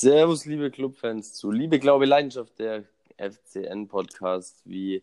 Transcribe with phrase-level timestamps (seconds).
[0.00, 2.84] Servus, liebe Clubfans, zu Liebe, Glaube, Leidenschaft, der
[3.18, 4.62] FCN-Podcast.
[4.64, 5.02] Wie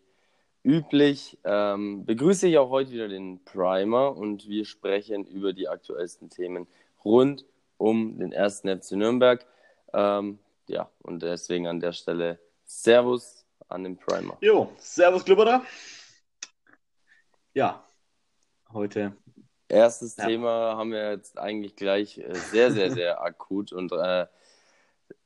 [0.64, 6.30] üblich ähm, begrüße ich auch heute wieder den Primer und wir sprechen über die aktuellsten
[6.30, 6.66] Themen
[7.04, 7.44] rund
[7.76, 9.46] um den ersten FC Nürnberg.
[9.92, 14.36] Ähm, ja, und deswegen an der Stelle Servus an den Primer.
[14.40, 15.62] Jo, Servus, Klubberer.
[17.54, 17.86] Ja,
[18.72, 19.16] heute
[19.68, 20.26] Erstes ja.
[20.26, 24.26] Thema haben wir jetzt eigentlich gleich äh, sehr, sehr, sehr akut und äh,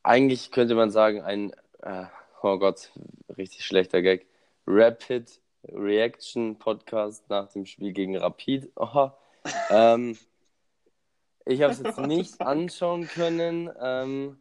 [0.02, 2.04] eigentlich könnte man sagen, ein, äh,
[2.42, 2.90] oh Gott,
[3.36, 4.26] richtig schlechter Gag,
[4.66, 8.70] Rapid Reaction Podcast nach dem Spiel gegen Rapid.
[8.76, 9.10] Oh,
[9.70, 10.16] ähm,
[11.44, 13.70] ich habe es jetzt nicht anschauen können.
[13.80, 14.38] Ähm,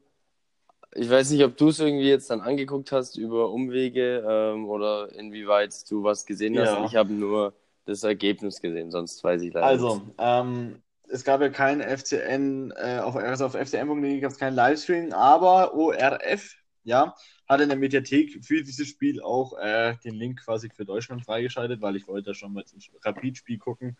[0.93, 5.11] ich weiß nicht, ob du es irgendwie jetzt dann angeguckt hast über Umwege ähm, oder
[5.13, 6.73] inwieweit du was gesehen hast.
[6.73, 6.85] Ja.
[6.85, 7.53] Ich habe nur
[7.85, 10.19] das Ergebnis gesehen, sonst weiß ich leider also, nicht.
[10.19, 10.81] Also, ähm,
[11.11, 15.73] es gab ja kein FCN, äh, auf, also auf FCN.de gab es kein Livestream, aber
[15.73, 17.15] ORF, ja,
[17.47, 21.81] hat in der Mediathek für dieses Spiel auch äh, den Link quasi für Deutschland freigeschaltet,
[21.81, 23.97] weil ich wollte da schon mal zum Rapid-Spiel gucken.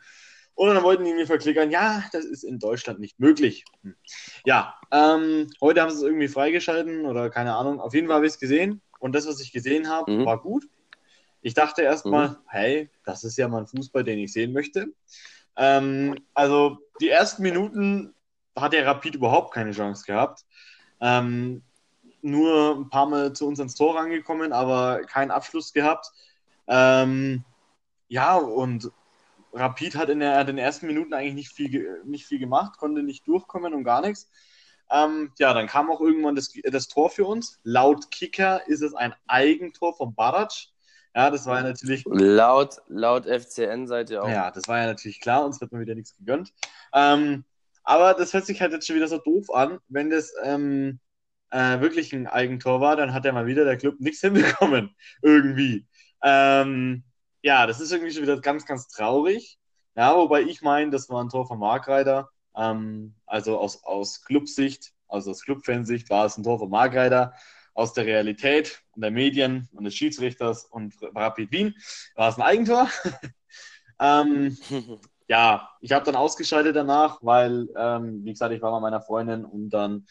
[0.53, 3.65] Und dann wollten die mir verklickern, ja, das ist in Deutschland nicht möglich.
[3.83, 3.95] Hm.
[4.45, 7.79] Ja, ähm, heute haben sie es irgendwie freigeschalten oder keine Ahnung.
[7.79, 10.25] Auf jeden Fall habe ich es gesehen und das, was ich gesehen habe, mhm.
[10.25, 10.65] war gut.
[11.41, 12.35] Ich dachte erstmal, mhm.
[12.47, 14.93] hey, das ist ja mal ein Fußball, den ich sehen möchte.
[15.57, 18.13] Ähm, also die ersten Minuten
[18.55, 20.45] hat der Rapid überhaupt keine Chance gehabt.
[20.99, 21.63] Ähm,
[22.21, 26.11] nur ein paar Mal zu uns ins Tor rangekommen, aber keinen Abschluss gehabt.
[26.67, 27.43] Ähm,
[28.07, 28.91] ja, und
[29.53, 33.03] Rapid hat in, der, in, den ersten Minuten eigentlich nicht viel, nicht viel gemacht, konnte
[33.03, 34.29] nicht durchkommen und gar nichts.
[34.89, 37.59] Ähm, ja, dann kam auch irgendwann das, das Tor für uns.
[37.63, 40.51] Laut Kicker ist es ein Eigentor von Barac.
[41.13, 42.03] Ja, das war ja natürlich.
[42.05, 44.29] Laut, laut FCN seid ihr auch.
[44.29, 46.53] Ja, das war ja natürlich klar, uns wird mal wieder nichts gegönnt.
[46.93, 47.43] Ähm,
[47.83, 49.79] aber das hört sich halt jetzt schon wieder so doof an.
[49.89, 50.99] Wenn das ähm,
[51.49, 54.95] äh, wirklich ein Eigentor war, dann hat ja mal wieder der Club nichts hinbekommen.
[55.21, 55.85] Irgendwie.
[56.23, 57.03] Ähm,
[57.41, 59.57] ja, das ist irgendwie schon wieder ganz, ganz traurig.
[59.95, 62.29] Ja, wobei ich meine, das war ein Tor von Markreiter.
[62.55, 67.33] Ähm, also aus, aus Clubsicht, also aus Clubfansicht war es ein Tor von Markreiter
[67.73, 71.75] aus der Realität und der Medien und des Schiedsrichters und Rapid Wien
[72.15, 72.89] war es ein Eigentor.
[73.99, 74.57] ähm,
[75.27, 79.45] ja, ich habe dann ausgeschaltet danach, weil, ähm, wie gesagt, ich war bei meiner Freundin
[79.45, 80.05] und dann,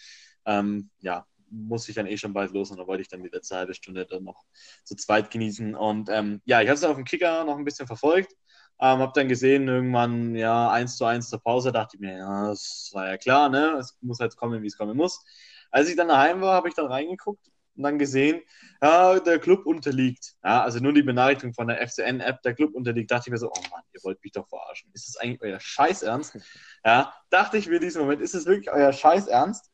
[0.47, 3.29] ähm, ja, musste ich dann eh schon bald los und da wollte ich dann die
[3.29, 4.45] letzte halbe Stunde dann noch
[4.85, 5.75] zu zweit genießen.
[5.75, 8.33] Und ähm, ja, ich habe es auf dem Kicker noch ein bisschen verfolgt.
[8.81, 12.49] Ähm, habe dann gesehen, irgendwann, ja, 1 zu 1 zur Pause, dachte ich mir, ja,
[12.49, 13.77] das war ja klar, ne?
[13.79, 15.23] Es muss halt kommen, wie es kommen muss.
[15.71, 18.43] Als ich dann daheim war, habe ich dann reingeguckt und dann gesehen,
[18.83, 20.35] ja, der Club unterliegt.
[20.45, 23.49] Ja, also nur die Benachrichtigung von der FCN-App, der Club unterliegt, dachte ich mir so,
[23.49, 24.91] oh Mann, ihr wollt mich doch verarschen.
[24.93, 26.37] Ist das eigentlich euer Scheißernst?
[26.85, 29.71] Ja, dachte ich mir in diesem Moment, ist es wirklich euer Scheißernst?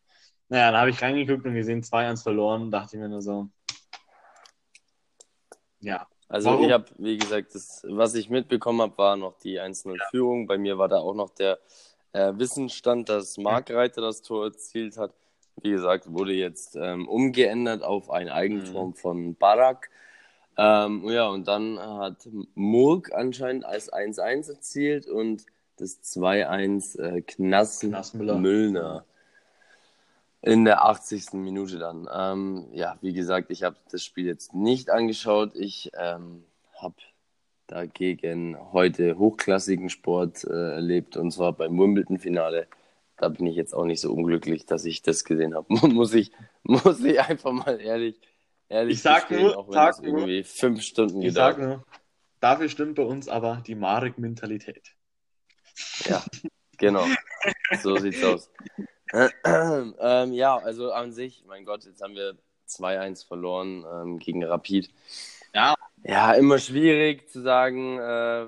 [0.48, 3.48] Naja, dann habe ich reingeguckt und gesehen, 2-1 verloren, dachte ich mir nur so,
[5.80, 6.06] ja.
[6.28, 6.64] Also Warum?
[6.64, 10.40] ich habe, wie gesagt, das, was ich mitbekommen habe, war noch die 1-0-Führung.
[10.42, 10.46] Ja.
[10.46, 11.58] Bei mir war da auch noch der
[12.12, 15.14] äh, Wissensstand, dass Mark Reiter das Tor erzielt hat.
[15.62, 18.94] Wie gesagt, wurde jetzt ähm, umgeändert auf ein Eigentor mhm.
[18.94, 19.90] von Barak.
[20.58, 25.44] Ähm, ja, und dann hat Murk anscheinend als 1-1 erzielt und
[25.76, 27.94] das 2-1 äh, Knassen
[28.40, 29.04] Müllner
[30.40, 31.34] in der 80.
[31.34, 32.08] Minute dann.
[32.12, 35.54] Ähm, ja, wie gesagt, ich habe das Spiel jetzt nicht angeschaut.
[35.54, 36.44] Ich ähm,
[36.80, 36.94] habe
[37.66, 42.68] dagegen heute hochklassigen Sport äh, erlebt und zwar beim Wimbledon-Finale
[43.16, 45.66] da bin ich jetzt auch nicht so unglücklich, dass ich das gesehen habe.
[45.88, 46.32] muss, ich,
[46.62, 48.20] muss ich einfach mal ehrlich,
[48.68, 51.56] ehrlich ich sag gestehen, nur, auch wenn sag es irgendwie fünf Stunden ich gedauert.
[51.56, 51.84] sag nur,
[52.40, 54.92] dafür stimmt bei uns aber die Marek-Mentalität.
[56.04, 56.24] Ja,
[56.78, 57.06] genau.
[57.82, 58.50] so sieht's aus.
[59.44, 62.36] ähm, ja, also an sich, mein Gott, jetzt haben wir
[62.68, 64.90] 2-1 verloren ähm, gegen Rapid.
[65.54, 65.74] Ja.
[66.02, 68.46] Ja, immer schwierig zu sagen, äh,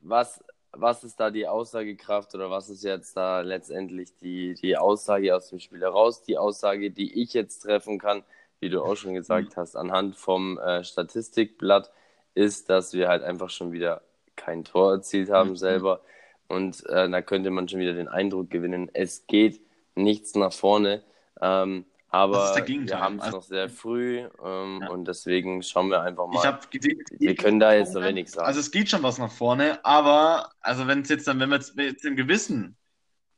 [0.00, 0.44] was
[0.80, 5.48] was ist da die Aussagekraft oder was ist jetzt da letztendlich die, die Aussage aus
[5.48, 6.22] dem Spiel heraus?
[6.22, 8.22] Die Aussage, die ich jetzt treffen kann,
[8.60, 9.60] wie du auch schon gesagt mhm.
[9.60, 11.90] hast, anhand vom äh, Statistikblatt,
[12.34, 14.02] ist, dass wir halt einfach schon wieder
[14.36, 15.56] kein Tor erzielt haben mhm.
[15.56, 16.00] selber.
[16.48, 19.60] Und äh, da könnte man schon wieder den Eindruck gewinnen, es geht
[19.94, 21.02] nichts nach vorne.
[21.40, 24.88] Ähm, aber wir haben es also, noch sehr früh ähm, ja.
[24.88, 26.38] und deswegen schauen wir einfach mal.
[26.38, 28.46] Ich habe gesehen, wir können da jetzt noch wenig sagen.
[28.46, 31.56] Also es geht schon was nach vorne, aber also wenn es jetzt dann, wenn wir
[31.56, 32.76] jetzt, jetzt im Gewissen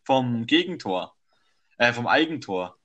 [0.05, 1.15] vom Gegentor,
[1.79, 2.77] äh, vom Eigentor,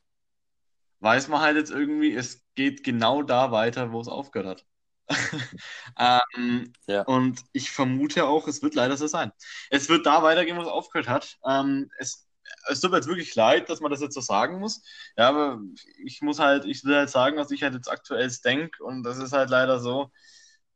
[1.02, 4.66] weiß man halt jetzt irgendwie, es geht genau da weiter, wo es aufgehört hat.
[6.38, 7.02] ähm, ja.
[7.04, 9.34] Und ich vermute auch, es wird leider so sein.
[9.70, 11.38] Es wird da weitergehen, wo es aufgehört hat.
[11.46, 12.26] Ähm, es
[12.70, 14.82] es tut mir jetzt wirklich leid, dass man das jetzt so sagen muss.
[15.18, 15.62] Ja, aber
[16.06, 18.84] ich muss halt, ich will halt sagen, was ich halt jetzt aktuell denke.
[18.84, 20.12] Und das ist halt leider so,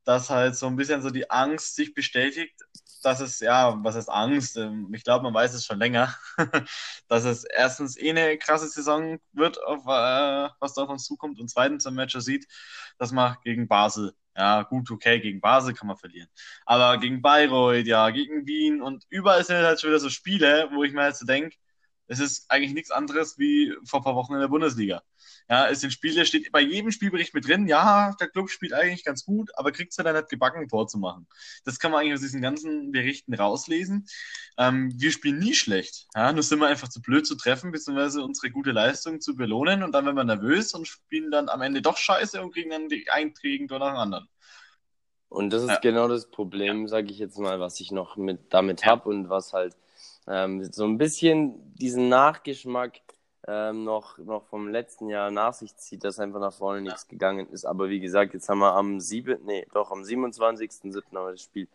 [0.06, 2.56] dass halt so ein bisschen so die Angst sich bestätigt,
[3.03, 4.57] dass es, ja, was heißt Angst?
[4.57, 6.15] Ähm, ich glaube, man weiß es schon länger,
[7.07, 11.39] dass es erstens eh eine krasse Saison wird, auf, äh, was da auf uns zukommt.
[11.39, 12.47] Und zweitens, man schon sieht,
[12.97, 16.30] dass man gegen Basel, ja, gut, okay, gegen Basel kann man verlieren.
[16.65, 20.83] Aber gegen Bayreuth, ja, gegen Wien und überall sind halt schon wieder so Spiele, wo
[20.83, 21.56] ich mir halt so denke,
[22.07, 25.04] es ist eigentlich nichts anderes wie vor ein paar Wochen in der Bundesliga.
[25.50, 29.06] Ja, es sind Spiele, steht bei jedem Spielbericht mit drin, ja, der Club spielt eigentlich
[29.06, 31.27] ganz gut, aber kriegt es ja dann nicht gebacken, ein Tor zu machen.
[31.63, 34.07] Das kann man eigentlich aus diesen ganzen Berichten rauslesen.
[34.57, 36.07] Ähm, wir spielen nie schlecht.
[36.15, 39.83] Ja, nur sind wir einfach zu blöd zu treffen, beziehungsweise unsere gute Leistung zu belohnen
[39.83, 42.89] und dann werden wir nervös und spielen dann am Ende doch scheiße und kriegen dann
[42.89, 44.27] die Einträgen nach dem anderen.
[45.30, 45.80] Und das ist ja.
[45.80, 46.88] genau das Problem, ja.
[46.88, 48.88] sage ich jetzt mal, was ich noch mit damit ja.
[48.88, 49.75] habe und was halt
[50.27, 53.01] ähm, so ein bisschen diesen Nachgeschmack
[53.47, 57.47] ähm, noch, noch vom letzten Jahr nach sich zieht, dass einfach nach vorne nichts gegangen
[57.50, 57.65] ist.
[57.65, 60.95] Aber wie gesagt, jetzt haben wir am 7., nee, doch am 27.07.
[60.95, 61.68] haben wir das Spiel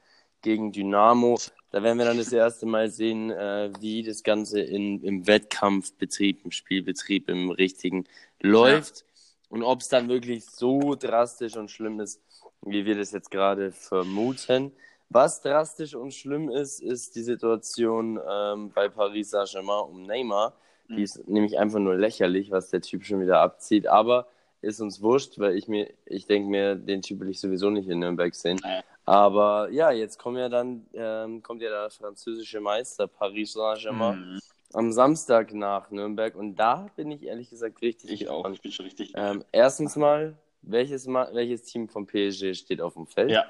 [0.42, 1.38] gegen Dynamo.
[1.70, 6.44] Da werden wir dann das erste Mal sehen, äh, wie das Ganze in, im Wettkampfbetrieb,
[6.44, 8.04] im Spielbetrieb, im richtigen
[8.40, 8.98] läuft.
[9.00, 9.06] Ja.
[9.48, 12.20] Und ob es dann wirklich so drastisch und schlimm ist,
[12.62, 14.72] wie wir das jetzt gerade vermuten.
[15.12, 20.54] Was drastisch und schlimm ist, ist die Situation ähm, bei Paris Saint-Germain um Neymar.
[20.88, 21.02] Die mhm.
[21.02, 23.86] ist nämlich einfach nur lächerlich, was der Typ schon wieder abzieht.
[23.86, 24.26] Aber
[24.62, 27.88] ist uns wurscht, weil ich mir, ich denke mir, den Typ will ich sowieso nicht
[27.88, 28.60] in Nürnberg sehen.
[29.04, 34.40] Aber ja, jetzt kommt ja dann, ähm, kommt ja der französische Meister Paris Saint-Germain mhm.
[34.72, 38.12] am Samstag nach Nürnberg und da bin ich ehrlich gesagt richtig.
[38.12, 38.46] Ich gespannt.
[38.46, 39.12] auch, ich bin schon richtig.
[39.16, 43.30] Ähm, erstens mal, welches, welches Team vom PSG steht auf dem Feld?
[43.30, 43.44] Ja.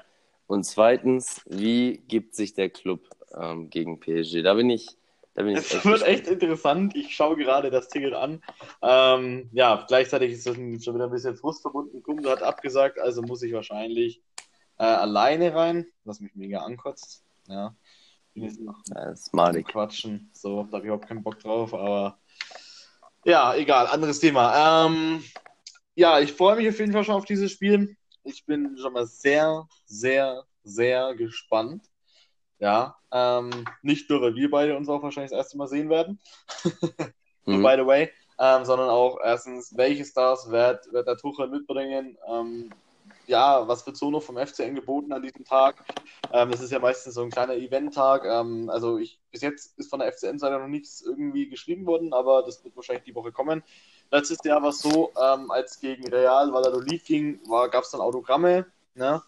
[0.47, 4.41] Und zweitens, wie gibt sich der Club ähm, gegen PSG?
[4.43, 4.87] Da bin ich.
[5.35, 6.07] Da bin es echt wird gespannt.
[6.07, 6.95] echt interessant.
[6.95, 8.43] Ich schaue gerade das Ticket an.
[8.83, 12.03] Ähm, ja, gleichzeitig ist das schon wieder ein bisschen Frust verbunden.
[12.03, 14.21] Kumpel hat abgesagt, also muss ich wahrscheinlich
[14.77, 17.23] äh, alleine rein, was mich mega ankotzt.
[17.47, 17.75] Ja.
[18.33, 19.67] Bin jetzt noch das ist malig.
[19.67, 20.29] Quatschen.
[20.33, 22.19] So, da habe ich überhaupt keinen Bock drauf, aber
[23.25, 24.85] ja, egal, anderes Thema.
[24.85, 25.23] Ähm,
[25.95, 27.95] ja, ich freue mich auf jeden Fall schon auf dieses Spiel.
[28.23, 31.83] Ich bin schon mal sehr, sehr, sehr gespannt.
[32.59, 36.19] Ja, ähm, nicht nur, weil wir beide uns auch wahrscheinlich das erste Mal sehen werden.
[37.45, 37.61] mhm.
[37.61, 38.11] By the way.
[38.39, 42.17] Ähm, sondern auch erstens, welche Stars wird, wird der Tuchel mitbringen?
[42.27, 42.71] Ähm,
[43.27, 45.83] ja, was wird so noch vom FCN geboten an diesem Tag?
[46.31, 48.25] Ähm, das ist ja meistens so ein kleiner Event-Tag.
[48.25, 52.43] Ähm, also ich, bis jetzt ist von der FCN-Seite noch nichts irgendwie geschrieben worden, aber
[52.43, 53.63] das wird wahrscheinlich die Woche kommen.
[54.11, 57.39] Letztes Jahr war es so, ähm, als gegen Real Valladolid ging,
[57.71, 58.65] gab es dann Autogramme,
[58.95, 59.21] ne?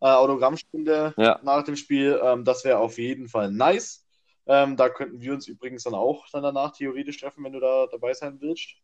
[0.00, 1.40] Äh, Autogrammstunde ja.
[1.42, 2.18] nach dem Spiel.
[2.22, 4.06] Ähm, das wäre auf jeden Fall nice.
[4.46, 7.86] Ähm, da könnten wir uns übrigens dann auch dann danach theoretisch treffen, wenn du da
[7.90, 8.76] dabei sein willst.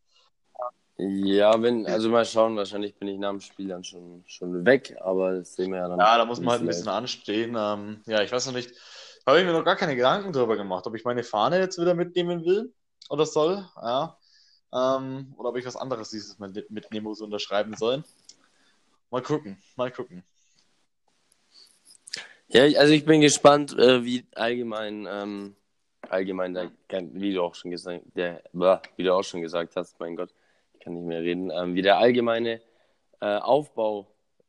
[0.99, 4.95] Ja, wenn, also mal schauen, wahrscheinlich bin ich nach dem Spiel dann schon, schon weg,
[4.99, 5.99] aber das sehen wir ja dann.
[5.99, 7.55] Ja, da muss man halt ein bisschen anstehen.
[7.55, 8.73] Ähm, ja, ich weiß noch nicht,
[9.27, 11.93] habe ich mir noch gar keine Gedanken darüber gemacht, ob ich meine Fahne jetzt wieder
[11.93, 12.73] mitnehmen will
[13.09, 14.17] oder soll, ja.
[14.73, 18.03] Ähm, oder ob ich was anderes dieses Mal mitnehmen muss, unterschreiben soll.
[19.11, 20.23] Mal gucken, mal gucken.
[22.47, 25.55] Ja, also ich bin gespannt, äh, wie allgemein, ähm,
[26.09, 28.41] allgemein, wie du auch schon gesagt, der,
[28.95, 30.33] wie du auch schon gesagt hast, mein Gott,
[30.87, 32.61] kann nicht mehr reden, ähm, wie der allgemeine
[33.19, 34.07] äh, Aufbau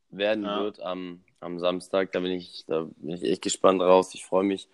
[0.09, 0.63] werden ja.
[0.63, 2.13] wird am, am Samstag.
[2.13, 4.13] Da bin ich, da bin ich echt gespannt raus.
[4.13, 4.69] Ich freue mich,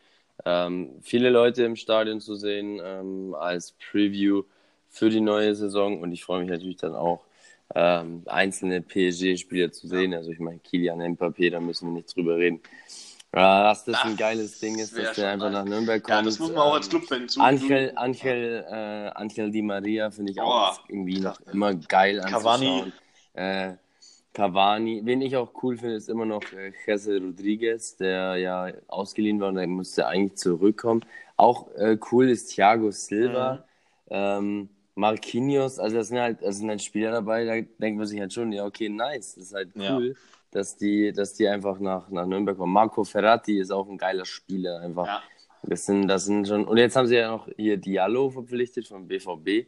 [0.45, 4.43] ähm, viele Leute im Stadion zu sehen ähm, als Preview
[4.89, 7.25] für die neue Saison und ich freue mich natürlich dann auch,
[7.73, 10.13] ähm, einzelne PSG-Spieler zu sehen.
[10.13, 12.61] Also ich meine, Kilian Mbappé, da müssen wir nicht drüber reden.
[13.35, 16.15] Ja, dass das, das ein geiles Ding ist, dass der einfach nach Nürnberg kommt.
[16.15, 17.41] Ja, das muss man auch als Clubfan zu.
[17.41, 22.43] Angel, Angel, äh, Angel Di Maria finde ich auch irgendwie noch immer geil anzuschauen.
[22.43, 22.93] Cavani.
[23.33, 23.73] Äh,
[24.31, 25.01] Cavani.
[25.03, 29.49] Wen ich auch cool finde, ist immer noch äh, Jesse Rodriguez, der ja ausgeliehen war
[29.49, 31.03] und der musste eigentlich zurückkommen.
[31.35, 33.65] Auch äh, cool ist Thiago Silva,
[34.05, 34.11] mhm.
[34.11, 35.77] ähm, Marquinhos.
[35.77, 38.53] Also das sind halt, das sind halt Spieler dabei, da denkt man sich halt schon,
[38.53, 40.07] ja okay, nice, das ist halt cool.
[40.07, 42.73] Ja dass die, dass die einfach nach, nach Nürnberg kommen.
[42.73, 45.05] Marco Ferrati ist auch ein geiler Spieler, einfach.
[45.05, 45.21] Ja.
[45.63, 46.65] Das sind, das sind schon.
[46.65, 49.67] Und jetzt haben sie ja noch hier Diallo verpflichtet vom BVB.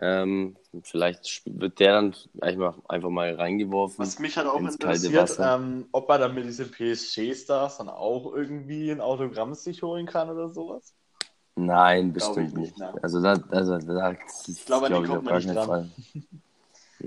[0.00, 3.98] Ähm, vielleicht wird der dann einfach, einfach mal reingeworfen.
[3.98, 8.90] Was mich halt auch interessiert, ähm, ob er dann mit diesen PSG-Stars dann auch irgendwie
[8.90, 10.94] ein Autogramm sich holen kann oder sowas.
[11.54, 12.76] Nein, bestimmt nicht.
[12.76, 12.78] nicht.
[12.78, 12.92] Ne?
[13.02, 14.16] Also da, also da,
[14.48, 15.66] ich glaube, glaub, ich kommt man nicht dran.
[15.66, 15.90] Fall.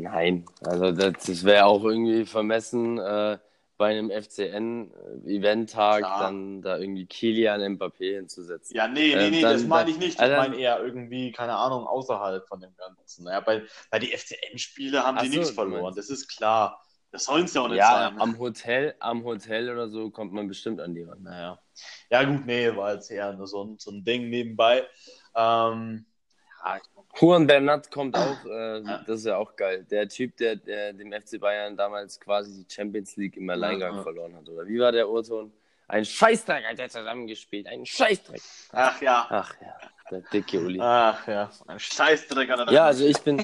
[0.01, 3.37] Nein, also das, das wäre auch irgendwie vermessen, äh,
[3.77, 8.75] bei einem FCN-Event-Tag dann da irgendwie Kilian Mbappé hinzusetzen.
[8.75, 10.13] Ja, nee, nee, Ähm, nee, dann- das meine ich nicht.
[10.13, 13.25] Ich dann- meine eher irgendwie, keine Ahnung, außerhalb von dem Ganzen.
[13.25, 16.81] Naja, bei, bei die FCN-Spiele haben Ach die so, nichts verloren, das ist klar.
[17.11, 18.19] Das sollen es ja auch nicht Ja, sein.
[18.19, 21.21] am Hotel, am Hotel oder so kommt man bestimmt an die ran.
[21.23, 21.59] Naja.
[22.09, 24.87] Ja, gut, nee, war jetzt eher nur so ein, so ein Ding nebenbei.
[25.35, 26.05] Ähm,
[26.65, 26.79] ja,
[27.19, 29.03] Juan Bernat kommt auch, äh, Ja.
[29.07, 29.85] das ist ja auch geil.
[29.89, 34.03] Der Typ, der, der dem FC Bayern damals quasi die Champions League im Alleingang ja.
[34.03, 34.47] verloren hat.
[34.49, 35.51] Oder wie war der Urton?
[35.87, 37.65] Ein Scheißdreck hat er zusammengespielt.
[37.67, 38.41] Ein Scheißdreck.
[38.71, 39.25] ach ja.
[39.29, 39.77] Ach ja,
[40.11, 40.79] der dicke Uli.
[40.81, 43.43] Ach ja, ein Scheißdreck hat er Ja, also ich bin,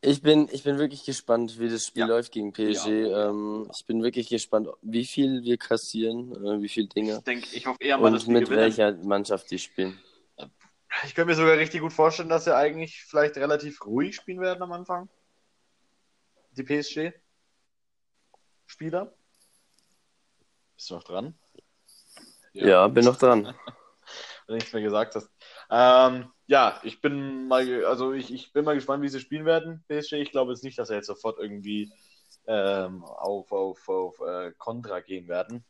[0.00, 2.06] ich bin, ich bin wirklich gespannt, wie das Spiel Ja.
[2.08, 2.88] läuft gegen PSG.
[2.88, 3.30] Ja.
[3.30, 7.46] Ähm, ich bin wirklich gespannt, wie viel wir kassieren, äh, wie viele Dinge Ich denke,
[7.52, 8.60] ich hoffe eher mal, dass und wir mit gewinnen.
[8.62, 9.98] welcher Mannschaft die spielen.
[11.04, 14.62] Ich könnte mir sogar richtig gut vorstellen, dass sie eigentlich vielleicht relativ ruhig spielen werden
[14.62, 15.08] am Anfang.
[16.52, 19.12] Die PSG-Spieler.
[20.76, 21.34] Bist du noch dran?
[22.52, 23.44] Ja, bin noch dran.
[24.46, 25.30] Wenn du nichts mehr gesagt hast.
[25.70, 29.84] Ähm, ja, ich bin mal, also ich, ich bin mal gespannt, wie sie spielen werden,
[29.88, 30.14] PSG.
[30.14, 31.92] Ich glaube jetzt nicht, dass sie jetzt sofort irgendwie
[32.46, 35.64] ähm, auf, auf, auf äh, Kontra gehen werden.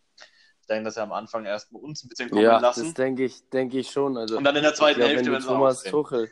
[0.62, 2.86] Ich denke, dass sie am Anfang erstmal uns ein bisschen kommen Ja, lassen.
[2.86, 4.16] das denke ich, denke ich schon.
[4.16, 5.82] Also und dann in der ich zweiten glaub, Hälfte, wenn wenn Thomas.
[5.84, 6.30] Tuchel,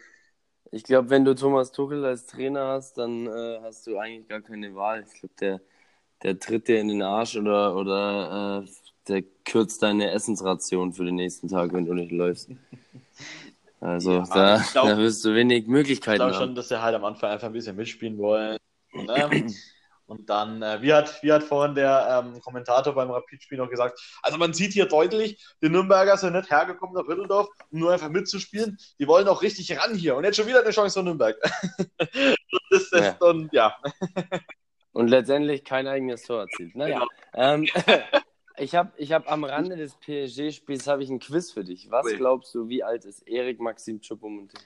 [0.72, 4.42] ich glaube, wenn du Thomas Tuchel als Trainer hast, dann äh, hast du eigentlich gar
[4.42, 5.04] keine Wahl.
[5.06, 5.60] Ich glaube, der,
[6.22, 8.68] der tritt dir in den Arsch oder, oder äh,
[9.08, 12.50] der kürzt deine Essensration für den nächsten Tag, wenn du nicht läufst.
[13.80, 16.34] Also Ja, da, ich glaub- da wirst du wenig Ich Möglichkeiten glaube haben.
[16.34, 18.58] schon, dass sie halt am Anfang einfach ein bisschen mitspielen wollen.
[19.06, 19.36] Ne?
[20.10, 24.00] Und dann, äh, wie, hat, wie hat vorhin der ähm, Kommentator beim Rapid-Spiel noch gesagt,
[24.22, 28.08] also man sieht hier deutlich, die Nürnberger sind nicht hergekommen nach Rütteldorf, um nur einfach
[28.08, 28.76] mitzuspielen.
[28.98, 30.16] Die wollen auch richtig ran hier.
[30.16, 31.36] Und jetzt schon wieder eine Chance von Nürnberg.
[32.70, 33.16] das ist Ja.
[33.20, 33.76] dann, ja.
[34.92, 36.74] Und letztendlich kein eigenes Tor erzielt.
[36.74, 37.68] Naja, ähm,
[38.58, 41.88] ich habe ich hab am Rande des PSG-Spiels habe ich ein Quiz für dich.
[41.92, 44.58] Was glaubst du, wie alt ist Erik Maxim Choupo-Moting?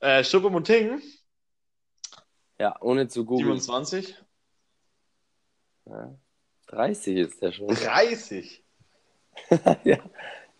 [0.00, 1.00] Äh, Schuppe Monting,
[2.58, 3.60] Ja, ohne zu googeln.
[3.60, 4.16] 27,
[5.86, 6.14] Ja,
[6.68, 7.68] 30 ist der schon.
[7.68, 8.62] 30.
[9.84, 9.98] ja,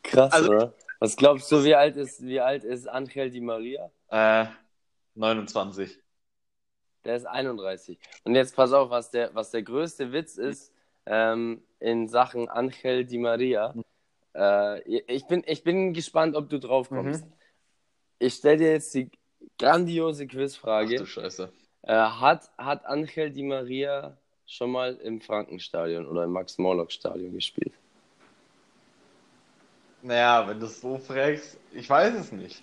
[0.03, 0.75] krass, Also- oder?
[1.01, 3.91] Was glaubst du, wie alt ist, wie alt ist Angel Di Maria?
[4.09, 4.47] Äh,
[5.17, 5.99] 29.
[7.05, 7.99] Der ist 31.
[8.23, 10.73] Und jetzt pass auf, was der, was der größte Witz ist
[11.07, 13.75] ähm, in Sachen Angel Di Maria.
[14.33, 17.25] Äh, ich, bin, ich bin gespannt, ob du drauf kommst.
[17.27, 17.33] Mhm.
[18.21, 19.11] Ich stelle dir jetzt die
[19.59, 20.97] grandiose Ach Quizfrage.
[20.99, 21.53] du Scheiße.
[21.83, 24.17] Äh, hat, hat Angel Di Maria
[24.53, 27.73] schon mal im Frankenstadion oder im Max-Morlock-Stadion gespielt?
[30.03, 32.63] Naja, wenn du es so fragst, ich weiß es nicht.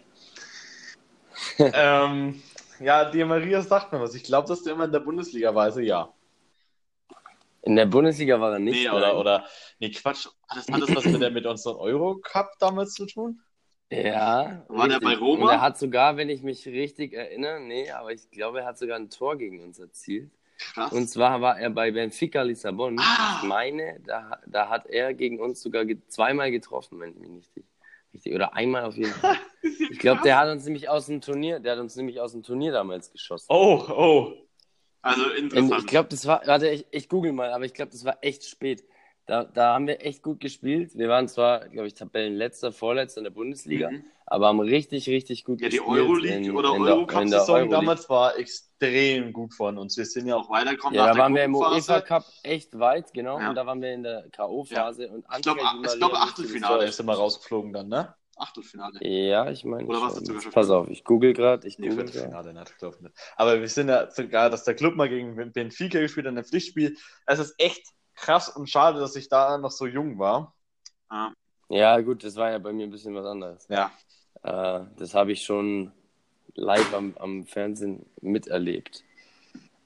[1.58, 2.42] ähm,
[2.80, 4.14] ja, die Maria sagt mir was.
[4.14, 6.14] Ich glaube, dass der immer in der Bundesliga war, also ja.
[7.64, 8.84] In der Bundesliga war er nicht.
[8.84, 9.46] Nee, oder, oder,
[9.80, 10.28] nee, Quatsch.
[10.48, 13.42] Hat das, hat das was mit, der, mit unserem Euro-Cup damals zu tun?
[13.92, 14.64] Ja.
[14.68, 15.22] War der bei richtig.
[15.22, 15.46] Roma?
[15.46, 18.78] Und er hat sogar, wenn ich mich richtig erinnere, nee, aber ich glaube, er hat
[18.78, 20.32] sogar ein Tor gegen uns erzielt.
[20.60, 20.92] Krass.
[20.92, 23.00] Und zwar war er bei Benfica Lissabon.
[23.00, 23.40] Ah.
[23.42, 27.30] Ich meine, da, da hat er gegen uns sogar ge zweimal getroffen, wenn ich mich
[27.30, 27.52] nicht
[28.14, 28.36] richtig.
[28.36, 29.38] Oder einmal auf jeden Fall.
[29.62, 32.44] Ich glaube, der hat uns nämlich aus dem Turnier, der hat uns nämlich aus dem
[32.44, 33.48] Turnier damals geschossen.
[33.50, 34.34] Oh, oh.
[35.02, 35.80] Also In, interessant.
[35.80, 38.44] ich glaube, das war, warte, ich, ich google mal, aber ich glaube, das war echt
[38.46, 38.84] spät.
[39.30, 40.98] Da, da haben wir echt gut gespielt.
[40.98, 44.04] Wir waren zwar, glaube ich, Tabellenletzter, Vorletzter in der Bundesliga, Mhm.
[44.26, 46.00] aber haben richtig, richtig gut Ja, die gespielt.
[46.00, 47.70] Euroleague in- oder in der- in der Eurocup-Saison Euroleague.
[47.70, 49.96] damals war extrem gut von uns.
[49.98, 51.54] Wir sind ja auch weitergekommen Ja, da waren wir im.
[51.56, 53.40] UEFA Cup echt weit, genau.
[53.40, 53.50] Ja.
[53.50, 55.08] Und da waren wir in der K.O.-Phase.
[55.10, 58.16] und Ich glaube, Maria Achtelfinale ist immer rausgeflogen dann, ne?
[58.36, 58.98] Achtelfinale.
[59.06, 59.86] Ja, ich meine.
[59.86, 61.68] Oder jetzt sogar schon Pass auf, ich google gerade.
[61.68, 62.08] Ich Nee, google.
[62.08, 63.14] Viertelfinale nicht, nicht.
[63.36, 66.46] Aber wir sind ja sogar, dass der Club mal gegen Benfica gespielt hat, in einem
[66.48, 66.96] Pflichtspiel.
[67.28, 67.86] Es ist echt
[68.20, 70.54] krass und schade, dass ich da noch so jung war.
[71.70, 73.68] Ja, gut, das war ja bei mir ein bisschen was anderes.
[73.70, 73.92] Ja.
[74.44, 75.92] Äh, das habe ich schon
[76.56, 79.04] live am, am Fernsehen miterlebt.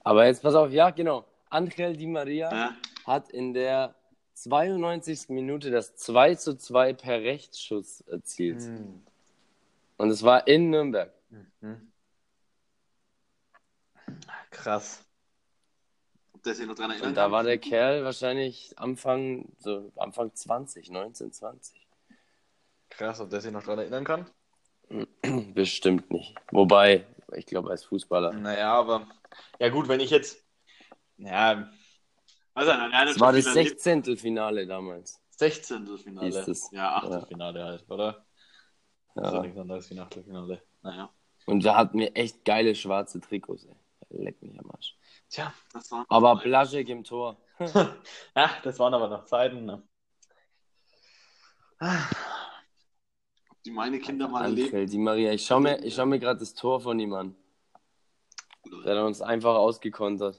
[0.02, 1.24] Aber jetzt pass auf, ja, genau.
[1.50, 2.76] Angel Di Maria Ja.
[3.06, 3.94] hat in der
[4.34, 5.28] 92.
[5.28, 8.62] Minute das 2 zu 2 per Rechtsschuss erzielt.
[8.62, 9.02] Hm.
[9.96, 11.12] Und es war in Nürnberg.
[11.60, 11.92] Mhm.
[14.50, 15.04] Krass.
[16.44, 17.08] Ob der sich noch dran erinnert?
[17.08, 21.86] Und da war der Kerl wahrscheinlich Anfang, so Anfang 20, 19, 20.
[22.90, 24.26] Krass, ob der sich noch dran erinnern kann?
[25.54, 26.34] Bestimmt nicht.
[26.52, 28.34] Wobei, ich glaube, als Fußballer.
[28.34, 29.08] Naja, aber.
[29.58, 30.44] Ja, gut, wenn ich jetzt.
[31.16, 31.70] Ja.
[32.52, 33.80] Was hat Es schon war das viel erlebt.
[33.80, 34.16] 16.
[34.18, 35.18] Finale damals.
[35.30, 35.96] 16.
[35.96, 36.26] Finale.
[36.26, 36.70] Hieß es.
[36.72, 38.26] Ja, Achtelfinale halt, oder?
[39.14, 39.42] Das ist ja Ja.
[39.44, 40.62] nichts anderes wie ein Achtelfinale.
[40.82, 41.10] Naja.
[41.46, 43.76] Und da hatten wir echt geile schwarze Trikots, ey.
[44.10, 44.94] Leck mich am Arsch.
[45.34, 46.06] Tja, das war.
[46.08, 47.36] Aber Blaschek im Tor.
[47.58, 49.64] ja, das waren aber noch Zeiten.
[49.64, 49.82] Ne?
[53.64, 54.86] Die meine Kinder mal erleben.
[54.86, 57.34] Die Maria, ich schaue mir, schau mir gerade das Tor von ihm an.
[58.84, 60.36] Der hat uns einfach ausgekontert.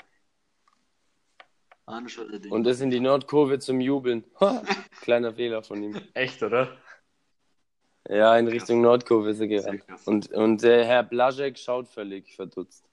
[1.85, 4.23] Und das in die Nordkurve zum Jubeln.
[5.01, 6.01] Kleiner Fehler von ihm.
[6.13, 6.77] Echt, oder?
[8.07, 9.83] Ja, in Richtung Nordkurve ist er gerannt.
[10.05, 12.85] Und, und der Herr Blaschek schaut völlig verdutzt.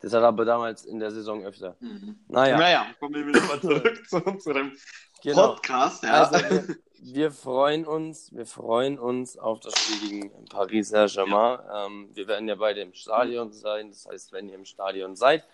[0.00, 1.76] Das hat er aber damals in der Saison öfter.
[1.80, 2.18] Mhm.
[2.28, 2.56] Naja.
[2.56, 4.72] Naja, kommen wir wieder mal zurück zu unserem
[5.22, 5.54] genau.
[5.54, 6.04] Podcast.
[6.04, 6.22] Ja.
[6.22, 11.58] Also, wir, wir, freuen uns, wir freuen uns auf das Spiel gegen Paris Saint-Germain.
[11.66, 11.86] Ja.
[11.86, 13.90] Ähm, wir werden ja beide im Stadion sein.
[13.90, 15.44] Das heißt, wenn ihr im Stadion seid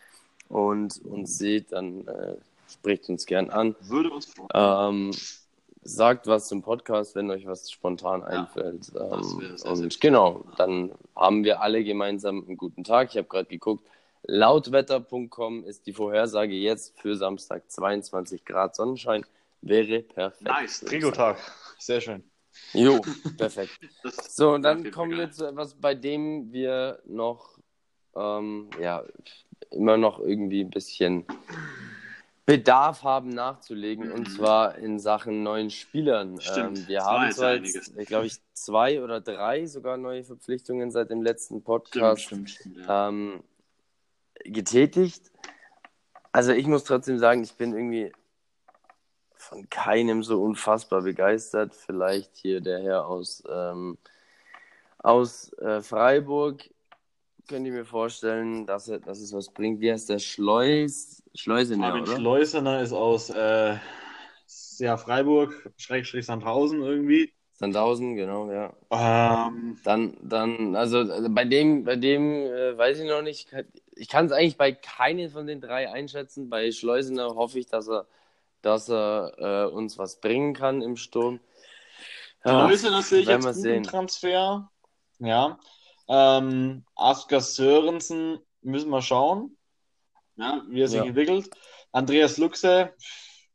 [0.49, 2.37] und uns seht, dann äh,
[2.71, 3.75] spricht uns gern an.
[3.81, 4.49] Würde uns freuen.
[4.55, 5.11] Ähm,
[5.85, 8.93] sagt was zum Podcast, wenn euch was spontan ja, einfällt.
[8.95, 13.11] Ähm, und genau, dann haben wir alle gemeinsam einen guten Tag.
[13.11, 13.87] Ich habe gerade geguckt,
[14.27, 19.25] lautwetter.com ist die Vorhersage jetzt für Samstag 22 Grad Sonnenschein.
[19.63, 20.43] Wäre perfekt.
[20.43, 21.39] Nice, Trigotag.
[21.79, 22.23] Sehr schön.
[22.73, 23.01] Jo,
[23.37, 23.79] perfekt.
[24.29, 27.59] so, und dann kommen wir zu etwas, bei dem wir noch,
[28.15, 29.03] ähm, ja,
[29.71, 31.25] immer noch irgendwie ein bisschen
[32.47, 36.39] Bedarf haben nachzulegen und zwar in Sachen neuen Spielern.
[36.41, 41.11] Stimmt, ähm, wir haben zwar jetzt, glaube ich, zwei oder drei sogar neue Verpflichtungen seit
[41.11, 43.09] dem letzten Podcast stimmt, stimmt, stimmt, ja.
[43.09, 43.43] ähm,
[44.45, 45.31] getätigt.
[46.33, 48.13] Also ich muss trotzdem sagen, ich bin irgendwie
[49.37, 51.75] von keinem so unfassbar begeistert.
[51.75, 53.99] Vielleicht hier der Herr aus, ähm,
[54.99, 56.69] aus äh, Freiburg,
[57.49, 59.81] könnte ich mir vorstellen, dass, er, dass es was bringt.
[59.81, 61.23] Wie heißt der Schleus?
[61.35, 62.17] Schleusener, Fabian oder?
[62.17, 63.77] Schleusener ist aus äh,
[64.79, 67.33] ja, Freiburg, Schrägstrich Sandhausen irgendwie.
[67.53, 68.73] Sandhausen, genau, ja.
[68.91, 73.53] Ähm, dann, dann, also, also bei dem, bei dem äh, weiß ich noch nicht.
[73.97, 76.51] Ich kann es eigentlich bei keinen von den drei einschätzen.
[76.51, 78.07] Bei Schleusener hoffe ich, dass er,
[78.63, 81.41] dass er äh, uns was bringen kann im Sturm.
[82.45, 84.71] Ja, Schleusener sehe ich jetzt guten Transfer.
[85.19, 85.59] Ja.
[86.09, 89.57] Ähm, Asker Sörensen müssen wir schauen,
[90.37, 91.05] ja, wie er sich ja.
[91.05, 91.49] entwickelt.
[91.93, 92.93] Andreas Luxe,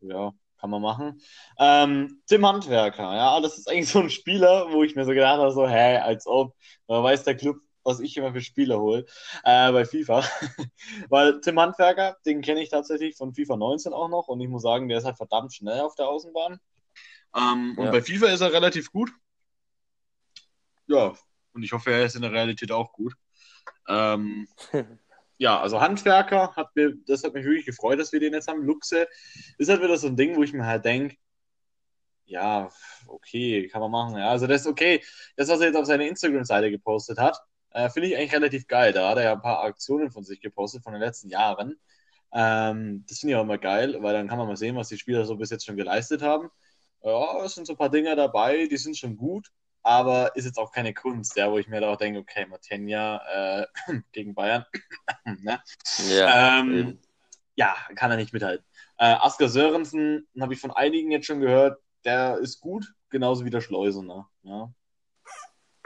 [0.02, 1.22] ja, kann man machen.
[1.60, 5.38] Ähm, Tim Handwerker, ja, das ist eigentlich so ein Spieler, wo ich mir so gedacht
[5.38, 6.56] habe, so, hä, als ob,
[6.88, 7.58] weiß der Club,
[7.90, 9.06] was ich immer für Spieler hole
[9.44, 10.24] äh, bei FIFA.
[11.10, 14.62] Weil Tim Handwerker, den kenne ich tatsächlich von FIFA 19 auch noch und ich muss
[14.62, 16.60] sagen, der ist halt verdammt schnell auf der Außenbahn.
[17.36, 17.84] Ähm, ja.
[17.84, 19.12] Und bei FIFA ist er relativ gut.
[20.88, 21.14] Ja,
[21.54, 23.14] und ich hoffe, er ist in der Realität auch gut.
[23.88, 24.48] Ähm,
[25.38, 28.66] ja, also Handwerker hat mir, das hat mich wirklich gefreut, dass wir den jetzt haben.
[28.66, 29.08] Luxe
[29.58, 31.18] ist halt wieder so ein Ding, wo ich mir halt denke,
[32.26, 32.70] ja,
[33.08, 34.18] okay, kann man machen.
[34.18, 35.04] Ja, also das ist okay.
[35.36, 37.40] Das, was er jetzt auf seiner Instagram-Seite gepostet hat,
[37.72, 38.94] äh, finde ich eigentlich relativ geil.
[38.94, 41.80] Da hat er ja ein paar Aktionen von sich gepostet von den letzten Jahren.
[42.34, 44.98] Ähm, das finde ich auch immer geil, weil dann kann man mal sehen, was die
[44.98, 46.50] Spieler so bis jetzt schon geleistet haben.
[47.04, 49.52] Ja, es sind so ein paar Dinge dabei, die sind schon gut
[49.84, 53.22] aber ist jetzt auch keine Kunst, ja, wo ich mir da auch denke, okay, Matenja
[53.34, 53.68] äh,
[54.12, 54.66] gegen Bayern,
[55.26, 55.62] ne?
[56.10, 57.00] ja, ähm,
[57.56, 58.66] ja, kann er nicht mithalten.
[58.98, 63.50] Äh, Asker Sörensen habe ich von einigen jetzt schon gehört, der ist gut, genauso wie
[63.50, 64.30] der Schleusener.
[64.44, 64.72] Ja.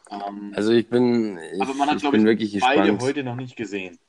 [0.09, 3.01] Ähm, also ich bin, ich, aber man hat, ich bin ich, wirklich beide gespannt.
[3.01, 3.99] heute noch nicht gesehen.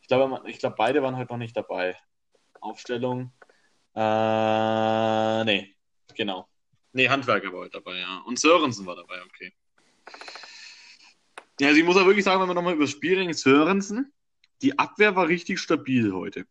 [0.00, 1.96] Ich glaube, ich glaube, beide waren heute noch nicht dabei.
[2.60, 3.32] Aufstellung.
[3.94, 5.74] Äh, nee,
[6.14, 6.48] genau.
[6.92, 8.22] Nee, Handwerker war heute dabei, ja.
[8.26, 9.52] Und Sörensen war dabei, okay.
[11.60, 14.12] Ja, also ich muss auch wirklich sagen, wenn wir nochmal über das Spiel reden, Sörensen,
[14.62, 16.46] die Abwehr war richtig stabil heute.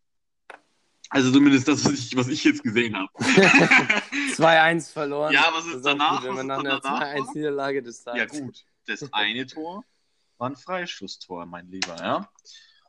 [1.10, 3.10] Also zumindest das, was ich, was ich jetzt gesehen habe.
[3.18, 5.32] 2-1 verloren.
[5.32, 6.20] Ja, was ist danach?
[6.20, 8.32] Gut, wenn man nach einer 2-1-Niederlage des Tages.
[8.32, 8.64] Ja, gut.
[8.90, 9.84] Das eine Tor
[10.38, 12.28] war ein Freistoßtor, mein Lieber, ja.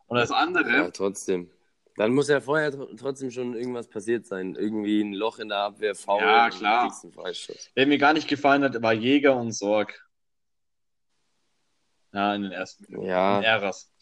[0.07, 0.69] Und das andere.
[0.69, 1.51] Ja, trotzdem.
[1.95, 4.55] Dann muss ja vorher trotzdem schon irgendwas passiert sein.
[4.55, 6.21] Irgendwie ein Loch in der Abwehr, faul.
[6.21, 6.91] Ja, klar.
[7.75, 10.09] Wer mir gar nicht gefallen hat, war Jäger und Sorg.
[12.13, 13.07] Ja, in den ersten Minuten.
[13.07, 13.37] Ja.
[13.37, 13.93] In Eras.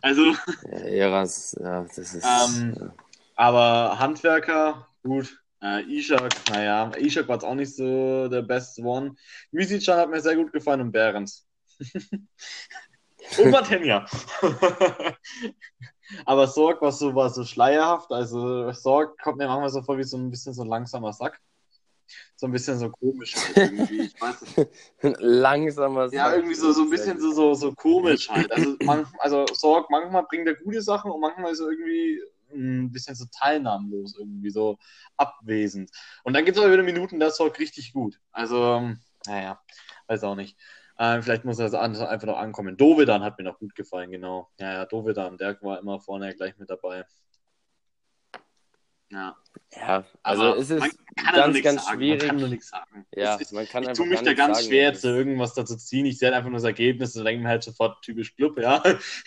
[0.00, 0.34] Also.
[0.70, 2.24] Ja, Eras, ja, das ist.
[2.24, 2.94] Ähm, ja.
[3.34, 5.39] Aber Handwerker, gut.
[5.62, 9.14] Äh, Ishak, naja, Ishak war jetzt auch nicht so der best one.
[9.50, 11.46] Misicjan hat mir sehr gut gefallen und Behrens.
[13.38, 14.06] und Matenja.
[16.24, 18.10] Aber Sorg war so, war so schleierhaft.
[18.10, 21.38] Also Sorg kommt mir manchmal so vor wie so ein bisschen so ein langsamer Sack.
[22.36, 24.00] So ein bisschen so komisch halt irgendwie.
[24.02, 24.70] Ich weiß nicht.
[25.20, 26.16] langsamer Sack.
[26.16, 28.50] Ja, irgendwie so, so ein bisschen so, so, so komisch halt.
[28.50, 32.20] Also, man, also Sorg, manchmal bringt er gute Sachen und manchmal ist er irgendwie
[32.52, 34.78] ein bisschen so teilnahmlos, irgendwie so
[35.16, 35.90] abwesend.
[36.24, 38.20] Und dann gibt es aber wieder Minuten, da ist Sorg richtig gut.
[38.32, 38.92] Also,
[39.26, 39.60] naja,
[40.06, 40.56] weiß auch nicht.
[40.98, 42.76] Ähm, vielleicht muss er einfach noch ankommen.
[42.76, 44.50] Dovedan hat mir noch gut gefallen, genau.
[44.58, 47.06] Ja, ja, Dovedan, der war immer vorne gleich mit dabei.
[49.10, 49.36] Ja.
[49.72, 51.98] Ja, also Aber es ist man kann ganz, nur ganz sagen.
[51.98, 52.20] schwierig.
[52.20, 53.06] Man kann nur nichts sagen.
[53.14, 55.54] Ja, ist, man kann ich tue mich da ganz sagen, schwer, das zu ist- irgendwas
[55.54, 56.06] dazu ziehen.
[56.06, 58.82] Ich sehe halt einfach nur das Ergebnis und denke mir halt sofort typisch Club, ja.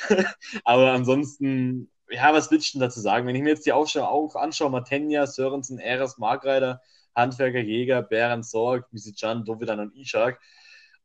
[0.63, 3.25] Aber ansonsten, ja, was willst du denn dazu sagen?
[3.27, 6.81] Wenn ich mir jetzt die Aufstellung auch anschaue, Matenja, Sörensen, Eres, Markreiter,
[7.15, 10.39] Handwerker, Jäger, Bären, Sorg, Misican, Dovidan und Ishak,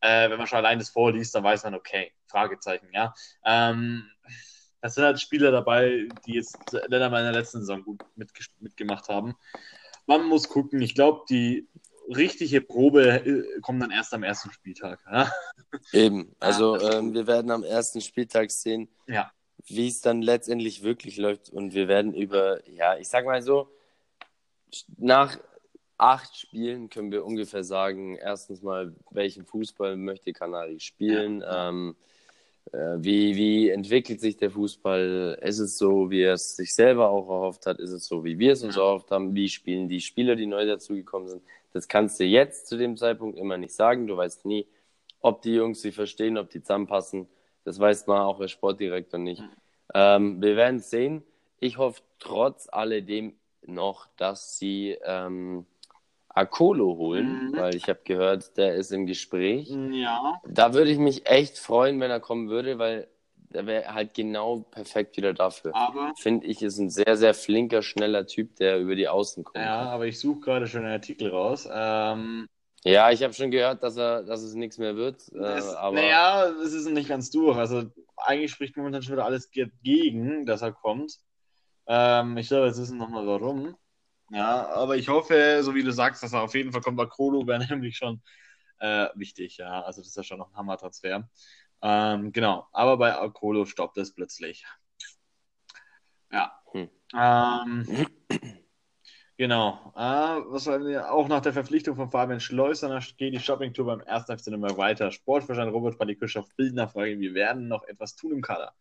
[0.01, 3.14] äh, wenn man schon allein das vorliest, dann weiß man, okay, Fragezeichen, ja.
[3.44, 4.05] Ähm,
[4.81, 8.51] das sind halt Spieler dabei, die jetzt leider mal in der letzten Saison gut mitges-
[8.61, 9.35] mitgemacht haben.
[10.07, 10.81] Man muss gucken.
[10.81, 11.68] Ich glaube, die
[12.14, 15.01] richtige Probe äh, kommt dann erst am ersten Spieltag.
[15.11, 15.31] Ja?
[15.92, 16.35] Eben.
[16.38, 19.31] Also ist ähm, wir werden am ersten Spieltag sehen, Ja.
[19.70, 21.50] Wie es dann letztendlich wirklich läuft.
[21.50, 23.68] Und wir werden über, ja, ich sag mal so,
[24.96, 25.38] nach
[25.96, 31.68] acht Spielen können wir ungefähr sagen, erstens mal, welchen Fußball möchte Kanari spielen, Ja.
[31.68, 31.96] ähm,
[32.72, 37.09] äh, wie, wie entwickelt sich der Fußball, ist es so, wie er es sich selber
[37.09, 38.83] auch erhofft hat, ist es so, wie wir es uns Ja.
[38.83, 41.42] erhofft haben, wie spielen die Spieler, die neu dazugekommen sind.
[41.72, 44.66] Das kannst du jetzt zu dem Zeitpunkt immer nicht sagen, du weißt nie,
[45.20, 47.26] ob die Jungs sich verstehen, ob die zusammenpassen.
[47.68, 49.42] Das weiß man auch als Sportdirektor nicht.
[49.42, 49.48] Mhm.
[49.94, 51.22] Ähm, wir werden es sehen.
[51.61, 53.35] Ich hoffe trotz alledem
[53.66, 55.66] noch, dass sie ähm,
[56.28, 57.57] Akolo holen, Mhm.
[57.57, 59.68] weil ich habe gehört, der ist im Gespräch.
[59.90, 60.40] Ja.
[60.46, 63.07] Da würde ich mich echt freuen, wenn er kommen würde, weil
[63.50, 65.74] der wäre halt genau perfekt wieder dafür.
[65.74, 69.57] Aber, Finde ich, ist ein sehr, sehr flinker, schneller Typ, der über die Außen kommt.
[69.62, 71.68] ja, aber ich suche gerade schon einen Artikel raus.
[71.70, 72.48] Ähm,
[72.85, 75.31] Ja, ich habe schon gehört, dass er, dass es nichts mehr wird.
[75.33, 77.57] Äh, es, aber naja, es ist nicht ganz durch.
[77.57, 81.19] Also eigentlich spricht momentan schon wieder alles dagegen, dass er kommt.
[81.87, 83.77] Ähm, ich glaube, jetzt wissen wir nochmal warum.
[84.31, 87.01] Ja, aber ich hoffe, so wie du sagst, dass er auf jeden Fall kommt.
[87.01, 88.23] Akolo wäre nämlich schon
[88.79, 89.83] äh, wichtig, ja.
[89.83, 91.29] Also das ist ja schon noch ein Hammer-Transfer.
[91.81, 94.64] Ähm, genau, aber bei Akolo stoppt es plötzlich.
[96.31, 96.53] Ja.
[96.73, 96.91] Hm.
[97.14, 98.07] Ähm,
[99.38, 99.92] genau.
[99.96, 100.01] Äh,
[100.51, 101.11] was wollen wir?
[101.11, 104.27] Auch nach der Verpflichtung von Fabian Schleusner geht die Shoppingtour beim 1.
[104.27, 105.11] FC Nürnberg weiter.
[105.11, 108.74] Sportvorstand Robert Palikischow Bildner frage, wir werden noch etwas tun im Kader.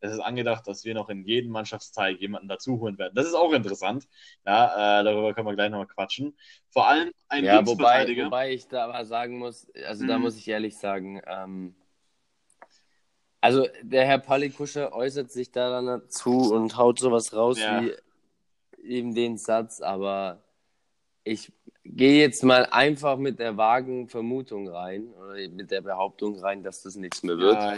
[0.00, 3.14] Es ist angedacht, dass wir noch in jedem Mannschaftsteil jemanden dazu holen werden.
[3.14, 4.06] Das ist auch interessant.
[4.44, 6.36] Ja, äh, darüber können wir gleich nochmal quatschen.
[6.68, 10.24] Vor allem ein Ja, wobei, wobei ich da aber sagen muss, also da Mhm.
[10.24, 11.74] muss ich ehrlich sagen, ähm,
[13.40, 17.80] also der Herr Palikuscher äußert sich da dann dazu und haut sowas raus Ja.
[17.82, 17.92] wie
[18.84, 20.42] eben den Satz, aber
[21.24, 21.52] ich
[21.84, 26.82] gehe jetzt mal einfach mit der vagen Vermutung rein oder mit der Behauptung rein, dass
[26.82, 27.54] das nichts mehr wird.
[27.54, 27.76] Ja,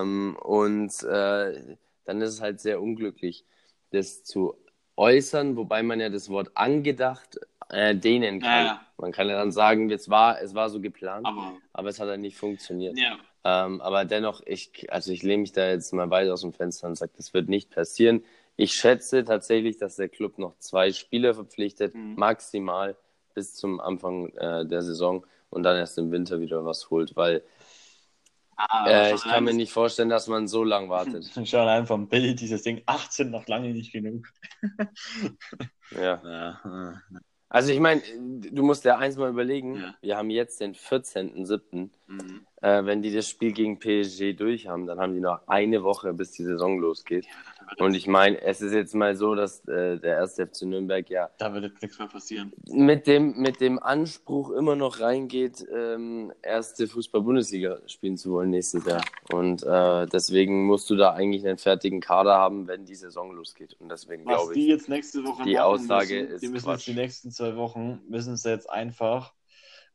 [0.00, 3.44] Ähm, und äh, dann ist es halt sehr unglücklich,
[3.90, 4.54] das zu
[4.96, 7.38] äußern, wobei man ja das Wort angedacht
[7.70, 8.66] äh, dehnen kann.
[8.66, 8.80] Ja.
[8.96, 12.08] Man kann ja dann sagen, es war, es war so geplant, aber, aber es hat
[12.08, 12.98] halt nicht funktioniert.
[12.98, 13.18] ja.
[13.44, 16.88] Ähm, aber dennoch, ich, also ich lehne mich da jetzt mal weit aus dem Fenster
[16.88, 18.24] und sage, das wird nicht passieren.
[18.60, 22.14] Ich schätze tatsächlich, dass der Club noch zwei Spieler verpflichtet, Mhm.
[22.16, 22.96] maximal
[23.34, 27.42] bis zum Anfang äh, der Saison und dann erst im Winter wieder was holt, weil
[28.56, 31.24] Ah, äh, ich kann mir nicht vorstellen, dass man so lang wartet.
[31.48, 34.26] Schon allein vom Bild dieses Ding 18 noch lange nicht genug.
[35.92, 36.20] ja.
[36.24, 37.00] Ja,
[37.48, 39.94] Also ich meine, du musst ja eins mal überlegen, Ja.
[40.00, 41.90] wir haben jetzt den 14.07.
[42.08, 42.46] mhm.
[42.60, 46.12] Äh, wenn die das Spiel gegen PSG durch haben, dann haben die noch eine Woche,
[46.12, 47.26] bis die Saison losgeht.
[47.76, 51.28] Und ich meine, es ist jetzt mal so, dass äh, der erste FC Nürnberg ja
[51.38, 52.52] da wird jetzt nichts mehr passieren.
[52.66, 58.84] mit dem, mit dem Anspruch immer noch reingeht, ähm, erste Fußball-Bundesliga spielen zu wollen nächstes
[58.86, 59.02] Jahr.
[59.32, 63.76] Und äh, deswegen musst du da eigentlich einen fertigen Kader haben, wenn die Saison losgeht.
[63.78, 66.86] Und deswegen glaube die ich, jetzt nächste Woche die Aussage müssen, ist die müssen Quatsch.
[66.86, 69.32] jetzt die nächsten zwei Wochen, müssen sie jetzt einfach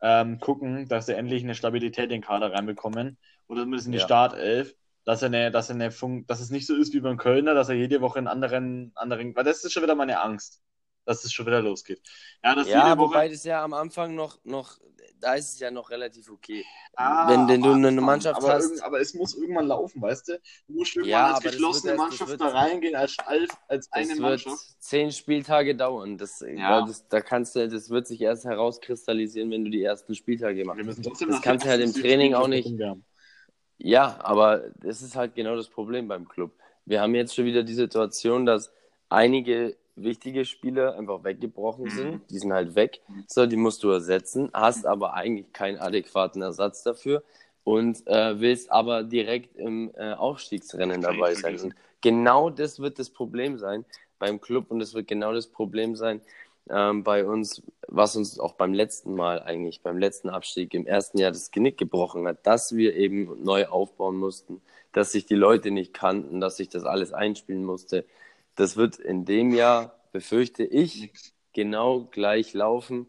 [0.03, 3.17] ähm, gucken, dass sie endlich eine Stabilität in den Kader reinbekommen.
[3.47, 4.05] Oder zumindest in die Ja.
[4.05, 4.75] Startelf.
[5.05, 7.55] Dass, er eine, dass, er eine Fun dass es nicht so ist wie beim Kölner,
[7.55, 9.35] dass er jede Woche einen anderen, anderen.
[9.35, 10.62] Weil das ist schon wieder meine Angst,
[11.05, 12.01] dass es schon wieder losgeht.
[12.43, 14.79] Ja, dass ja, wobei das ja am Anfang noch, noch,
[15.19, 16.65] da ist es ja noch relativ okay.
[16.95, 18.05] Ah, wenn- wenn du eine Anfang.
[18.05, 20.39] Mannschaft aber hast- Aber es muss irgendwann laufen, weißt du?
[20.67, 23.89] Du musst irgendwann Ja, als das geschlossene das Mannschaft wird- da reingehen, als, als, als
[23.89, 24.63] Das eine wird Mannschaft.
[24.79, 26.17] zehn Spieltage dauern.
[26.17, 26.85] Das, Ja.
[26.85, 30.77] das, da kannst du, das wird sich erst herauskristallisieren, wenn du die ersten Spieltage machst.
[30.77, 33.05] Wir müssen trotzdem Das kannst du halt im Training auch nicht- haben.
[33.77, 36.51] Ja, aber das ist halt genau das Problem beim Club.
[36.85, 38.71] Wir haben jetzt schon wieder die Situation, dass
[39.09, 41.89] einige wichtige Spieler einfach weggebrochen Mhm.
[41.89, 42.21] sind.
[42.29, 43.01] Die sind halt weg.
[43.27, 47.23] So, die musst du ersetzen, hast aber eigentlich keinen adäquaten Ersatz dafür
[47.63, 51.60] und äh, willst aber direkt im äh, Aufstiegsrennen dabei sein.
[51.60, 53.86] Und genau das wird das Problem sein
[54.19, 56.21] beim Club und das wird genau das Problem sein
[56.69, 61.17] ähm, bei uns, was uns auch beim letzten Mal eigentlich, beim letzten Abstieg im ersten
[61.17, 64.62] Jahr das Genick gebrochen hat, dass wir eben neu aufbauen mussten,
[64.93, 68.06] dass sich die Leute nicht kannten, dass sich das alles einspielen musste.
[68.55, 71.11] Das wird in dem Jahr befürchte ich,
[71.53, 73.07] genau gleich laufen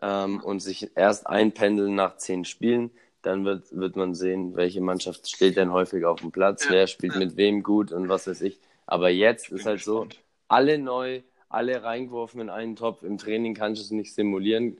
[0.00, 2.90] ähm, und sich erst einpendeln nach zehn Spielen.
[3.22, 6.70] Dann wird, wird man sehen, welche Mannschaft steht denn häufig auf dem Platz, ja.
[6.70, 8.60] wer spielt mit wem gut und was weiß ich.
[8.86, 10.14] Aber jetzt ist halt gespannt.
[10.14, 13.02] so, alle neu, alle reingeworfen in einen Topf.
[13.02, 14.78] Im Training kannst du es nicht simulieren.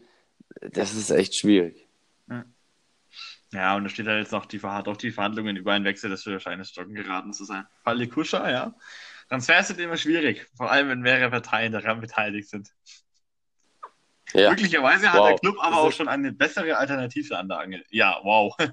[0.61, 1.87] Das ist echt schwierig.
[3.53, 6.11] Ja, und da steht halt jetzt noch die, hat auch die Verhandlungen über einen Wechsel
[6.11, 7.67] des Scheines Stocken geraten zu sein.
[7.83, 8.75] Falle Kuscher, ja.
[9.29, 12.71] Transfers sind immer schwierig, vor allem wenn mehrere Parteien daran beteiligt sind.
[14.35, 14.51] Ja.
[14.51, 15.29] Möglicherweise hat wow.
[15.29, 17.85] der Club aber auch schon eine bessere Alternative an der Angel.
[17.91, 18.55] Ja, wow.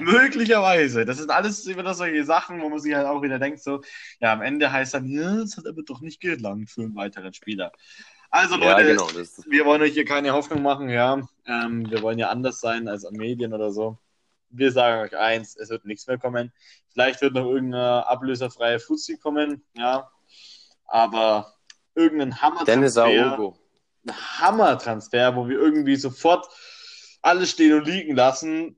[0.00, 1.04] Möglicherweise.
[1.04, 3.82] Das sind alles immer solche Sachen, wo man sich halt auch wieder denkt, so,
[4.20, 7.32] ja, am Ende heißt dann, ja, es hat aber doch nicht gelangt für einen weiteren
[7.32, 7.72] Spieler.
[8.30, 9.08] Also Leute, ja, genau,
[9.46, 11.26] wir wollen euch hier keine Hoffnung machen, ja.
[11.46, 13.98] Ähm, wir wollen ja anders sein als an Medien oder so.
[14.50, 16.52] Wir sagen euch eins, es wird nichts mehr kommen.
[16.92, 20.10] Vielleicht wird noch irgendeine ablöserfreie Fuzzi kommen, ja.
[20.84, 21.54] Aber
[21.94, 23.54] irgendein Hammer-Transfer,
[24.08, 26.48] Hammer-Transfer, wo wir irgendwie sofort
[27.22, 28.76] alles stehen und liegen lassen.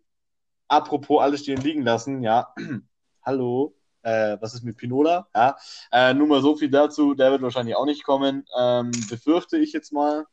[0.69, 2.55] Apropos alles stehen und liegen lassen, ja.
[3.23, 5.29] Hallo, äh, was ist mit Pinola?
[5.35, 5.57] Ja,
[5.93, 7.15] äh, nur mal so viel dazu.
[7.15, 8.45] Der wird wahrscheinlich auch nicht kommen.
[8.59, 10.27] Ähm, befürchte ich jetzt mal.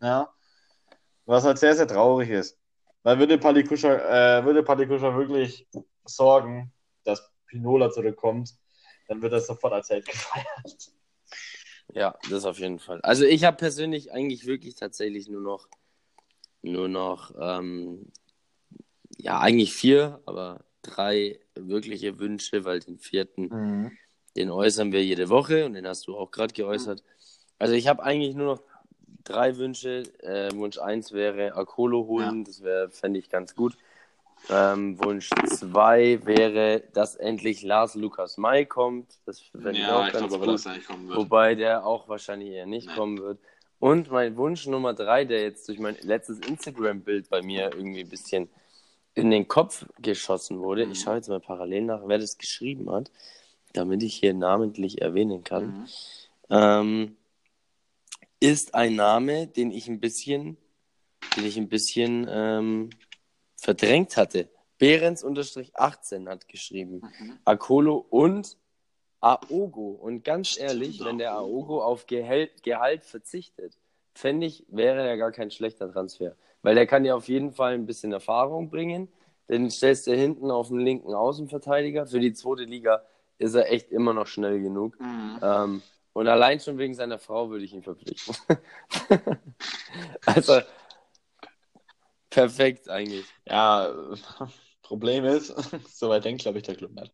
[0.00, 0.28] Ja,
[1.24, 2.58] was halt sehr, sehr traurig ist.
[3.04, 5.68] Weil würde Palikuscha, äh, würde Palikuscha wirklich
[6.04, 6.72] sorgen,
[7.04, 8.54] dass Pinola zurückkommt,
[9.06, 10.90] dann wird er sofort als Held gefeiert.
[11.92, 13.00] Ja, das auf jeden Fall.
[13.02, 15.68] Also ich habe persönlich eigentlich wirklich tatsächlich nur noch,
[16.62, 18.10] nur noch, ähm,
[19.18, 23.92] ja, eigentlich vier, aber drei wirkliche Wünsche, weil den vierten, mhm.
[24.34, 27.04] den äußern wir jede Woche und den hast du auch gerade geäußert.
[27.58, 28.62] Also ich habe eigentlich nur noch
[29.24, 30.04] drei Wünsche.
[30.20, 32.44] Äh, Wunsch eins wäre Akolo holen, ja.
[32.44, 33.76] das wäre, fände ich ganz gut.
[34.50, 39.18] Ähm, Wunsch 2 wäre, dass endlich Lars Lukas May kommt.
[39.24, 40.66] Das fände ja, ich auch ich ganz glaube, gut.
[40.66, 41.18] Aber, kommen wird.
[41.18, 42.96] Wobei der auch wahrscheinlich eher nicht Nein.
[42.96, 43.38] kommen wird.
[43.78, 48.08] Und mein Wunsch Nummer 3, der jetzt durch mein letztes Instagram-Bild bei mir irgendwie ein
[48.08, 48.48] bisschen
[49.14, 50.84] in den Kopf geschossen wurde.
[50.84, 50.92] Mhm.
[50.92, 53.10] Ich schaue jetzt mal parallel nach, wer das geschrieben hat,
[53.72, 55.66] damit ich hier namentlich erwähnen kann.
[55.66, 55.86] Mhm.
[56.50, 57.16] Ähm,
[58.44, 60.58] ist ein Name, den ich ein bisschen,
[61.34, 62.90] den ich ein bisschen ähm,
[63.56, 64.50] verdrängt hatte.
[64.78, 67.00] Behrens-18 hat geschrieben.
[67.18, 67.38] Mhm.
[67.46, 68.58] Akolo und
[69.20, 69.92] Aogo.
[69.92, 73.78] Und ganz ehrlich, wenn der Aogo auf Gehalt, Gehalt verzichtet,
[74.14, 76.36] fände ich, wäre er gar kein schlechter Transfer.
[76.60, 79.08] Weil der kann ja auf jeden Fall ein bisschen Erfahrung bringen.
[79.48, 82.06] Den stellst du hinten auf den linken Außenverteidiger.
[82.06, 83.02] Für die zweite Liga
[83.38, 85.00] ist er echt immer noch schnell genug.
[85.00, 85.38] Mhm.
[85.42, 85.82] Ähm,
[86.14, 88.34] und allein schon wegen seiner Frau würde ich ihn verpflichten.
[90.26, 90.60] also,
[92.34, 93.26] Perfekt eigentlich.
[93.46, 93.94] Ja,
[94.82, 95.54] Problem ist,
[95.88, 97.12] soweit denkt, glaube ich, der Club nicht.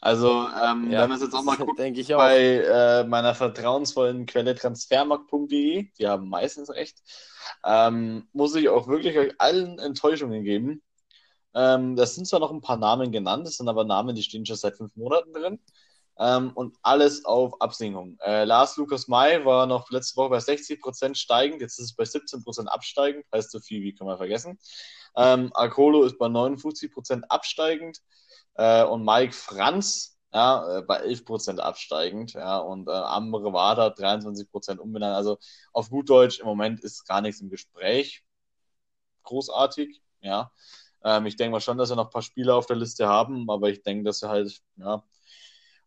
[0.00, 0.30] Also,
[0.64, 2.18] ähm, ja, wenn wir es jetzt auch mal gucken, ich auch.
[2.18, 6.98] bei äh, meiner vertrauensvollen Quelle transfermarkt.de, die haben meistens recht,
[7.62, 10.82] ähm, muss ich auch wirklich euch allen Enttäuschungen geben.
[11.54, 14.46] Ähm, das sind zwar noch ein paar Namen genannt, das sind aber Namen, die stehen
[14.46, 15.58] schon seit fünf Monaten drin
[16.18, 18.18] ähm, und alles auf Absinkung.
[18.20, 22.04] Äh, Lars Lukas May war noch letzte Woche bei 60% steigend, jetzt ist es bei
[22.04, 24.58] 17% absteigend, heißt so viel wie kann man vergessen.
[25.16, 27.98] Ähm, Akolo ist bei 59% absteigend
[28.54, 34.78] äh, und Mike Franz ja, äh, bei 11% absteigend, ja, und äh, Ambre Wada 23%
[34.78, 35.16] umbenannt.
[35.16, 35.38] Also
[35.72, 38.24] auf gut Deutsch, im Moment ist gar nichts im Gespräch.
[39.22, 40.50] Großartig, ja.
[41.04, 43.48] Ähm, ich denke mal schon, dass wir noch ein paar Spieler auf der Liste haben,
[43.50, 45.02] aber ich denke, dass wir halt, ja,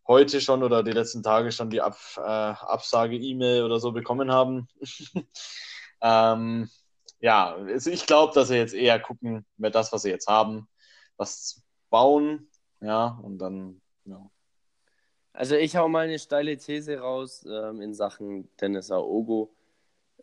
[0.07, 4.67] heute schon oder die letzten Tage schon die Ab, äh, Absage-E-Mail oder so bekommen haben.
[6.01, 6.69] ähm,
[7.19, 10.67] ja, also ich glaube, dass sie jetzt eher gucken, mit das, was sie jetzt haben,
[11.17, 12.49] was bauen,
[12.81, 14.29] ja, und dann, ja.
[15.33, 19.53] Also ich hau mal eine steile These raus ähm, in Sachen Dennis Aogo.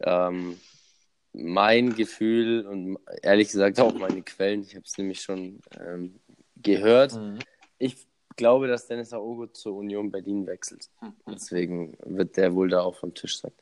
[0.00, 0.58] Ähm,
[1.32, 6.20] mein Gefühl und ehrlich gesagt auch meine Quellen, ich habe es nämlich schon ähm,
[6.56, 7.14] gehört.
[7.14, 7.38] Mhm.
[7.78, 8.07] Ich
[8.38, 10.88] glaube, dass Dennis Aogo zur Union Berlin wechselt.
[11.02, 11.14] Mhm.
[11.26, 13.52] Deswegen wird der wohl da auch vom Tisch sein.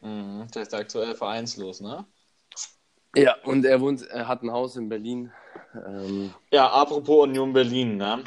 [0.00, 0.46] Mhm.
[0.54, 2.06] Der ist aktuell vereinslos, ne?
[3.14, 5.30] Ja, und er wohnt, er hat ein Haus in Berlin.
[5.86, 8.24] Ähm, ja, apropos Union Berlin, ne?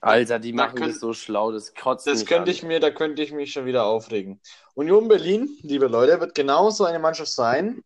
[0.00, 2.56] Alter, die machen könnt, das so schlau, das kotzt Das könnte an.
[2.56, 4.40] ich mir, da könnte ich mich schon wieder aufregen.
[4.74, 7.84] Union Berlin, liebe Leute, wird genauso eine Mannschaft sein,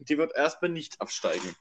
[0.00, 1.54] die wird erstmal nicht absteigen.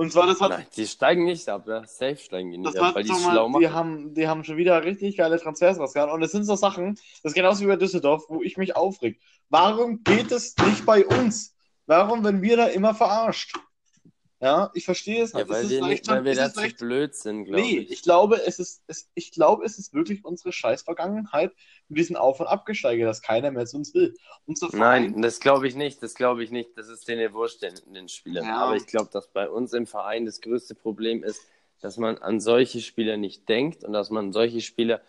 [0.00, 0.48] Und zwar, das hat.
[0.48, 1.84] Nein, die steigen nicht ab, ja.
[1.86, 3.60] Safe steigen die nicht ab, weil die schlau machen.
[3.60, 6.10] Die haben, die haben schon wieder richtig geile Transfers rausgehauen.
[6.10, 9.20] Und das sind so Sachen, das ist genauso wie bei Düsseldorf, wo ich mich aufreg.
[9.50, 11.54] Warum geht es nicht bei uns?
[11.84, 13.54] Warum werden wir da immer verarscht?
[14.40, 16.60] Ja, ich verstehe es Ja, weil, es wir, nicht, weil wir es da ist zu
[16.62, 17.90] leicht, blöd sind, glaube Nee, ich.
[17.90, 21.52] ich glaube, es ist, es, ich glaube, es ist wirklich unsere Scheiß-Vergangenheit
[21.88, 24.14] mit diesen Auf- und Abgesteige, dass keiner mehr zu uns will.
[24.46, 26.02] Unser Verein, Nein, das glaube ich nicht.
[26.02, 26.76] Das glaube ich nicht.
[26.76, 28.46] Das ist denen wurscht, den, den Spielern.
[28.46, 28.56] Ja.
[28.56, 31.40] Aber ich glaube, dass bei uns im Verein das größte Problem ist,
[31.80, 35.00] dass man an solche Spieler nicht denkt und dass man solche Spieler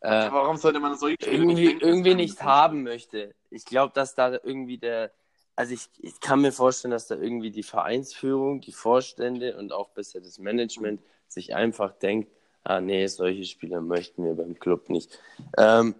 [0.00, 1.80] äh, warum sollte man solche Spiele irgendwie, denken?
[1.86, 3.34] Das irgendwie nicht haben möchte.
[3.50, 5.12] Ich glaube, dass da irgendwie der,
[5.56, 9.88] also ich, ich kann mir vorstellen, dass da irgendwie die Vereinsführung, die Vorstände und auch
[9.90, 12.30] bisher das Management sich einfach denkt,
[12.62, 15.18] ah nee, solche Spieler möchten wir beim Club nicht.
[15.56, 15.94] Ähm,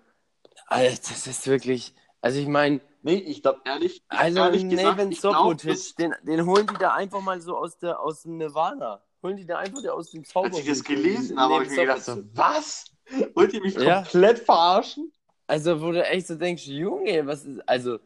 [0.66, 4.98] also das ist wirklich, also ich meine, Nee, ich glaube ehrlich, ich also ehrlich gesagt,
[4.98, 9.00] Neven Sobotic, den, den holen die da einfach mal so aus, der, aus dem Nirvana.
[9.22, 10.48] Holen die da einfach der aus dem Zauber.
[10.48, 12.86] als ich das gelesen habe, habe ich mir gedacht, so, was?
[13.34, 14.02] Wollt ihr mich Ja.
[14.02, 15.12] komplett verarschen?
[15.46, 17.60] Also, wo du echt so denkst, Junge, was ist.
[17.68, 18.00] Also,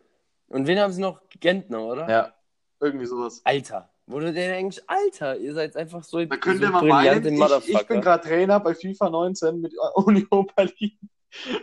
[0.51, 1.21] und wen haben sie noch?
[1.41, 2.09] Gentner, oder?
[2.09, 2.35] Ja,
[2.81, 3.41] irgendwie sowas.
[3.45, 3.91] Alter.
[4.07, 6.25] Du dir denkst, Alter, ihr seid einfach so.
[6.25, 10.47] Da könnte so man meinen, ich, ich bin gerade Trainer bei FIFA 19 mit Union
[10.57, 10.99] Berlin.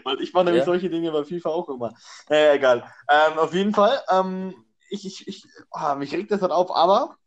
[0.06, 0.66] Weil ich mache nämlich Ja.
[0.66, 1.94] solche Dinge bei FIFA auch immer.
[2.30, 2.90] Naja, egal.
[3.10, 4.54] Ähm, auf jeden Fall, ähm,
[4.90, 7.18] ich, ich, ich, ah, mich regt das halt auf, aber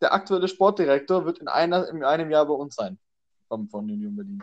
[0.00, 3.00] der aktuelle Sportdirektor wird in, einer, in einem Jahr bei uns sein.
[3.48, 4.42] Von, von Union Berlin.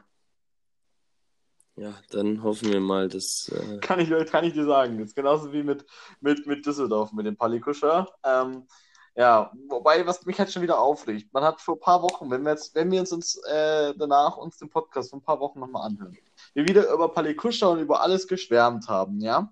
[1.80, 3.50] Ja, dann hoffen wir mal, dass.
[3.50, 5.00] Äh, Kann ich, kann ich dir sagen.
[5.00, 5.86] Das ist genauso wie mit,
[6.20, 8.10] mit, mit Düsseldorf, mit dem Palikuscher.
[8.26, 8.68] Ähm,
[9.16, 12.44] ja, wobei, was mich halt schon wieder aufregt, man hat vor ein paar Wochen, wenn
[12.44, 15.88] wir jetzt, wenn wir uns äh, danach uns den Podcast von ein paar Wochen nochmal
[15.88, 16.18] anhören,
[16.54, 19.52] wir wieder über Palikuscha und über alles geschwärmt haben, ja.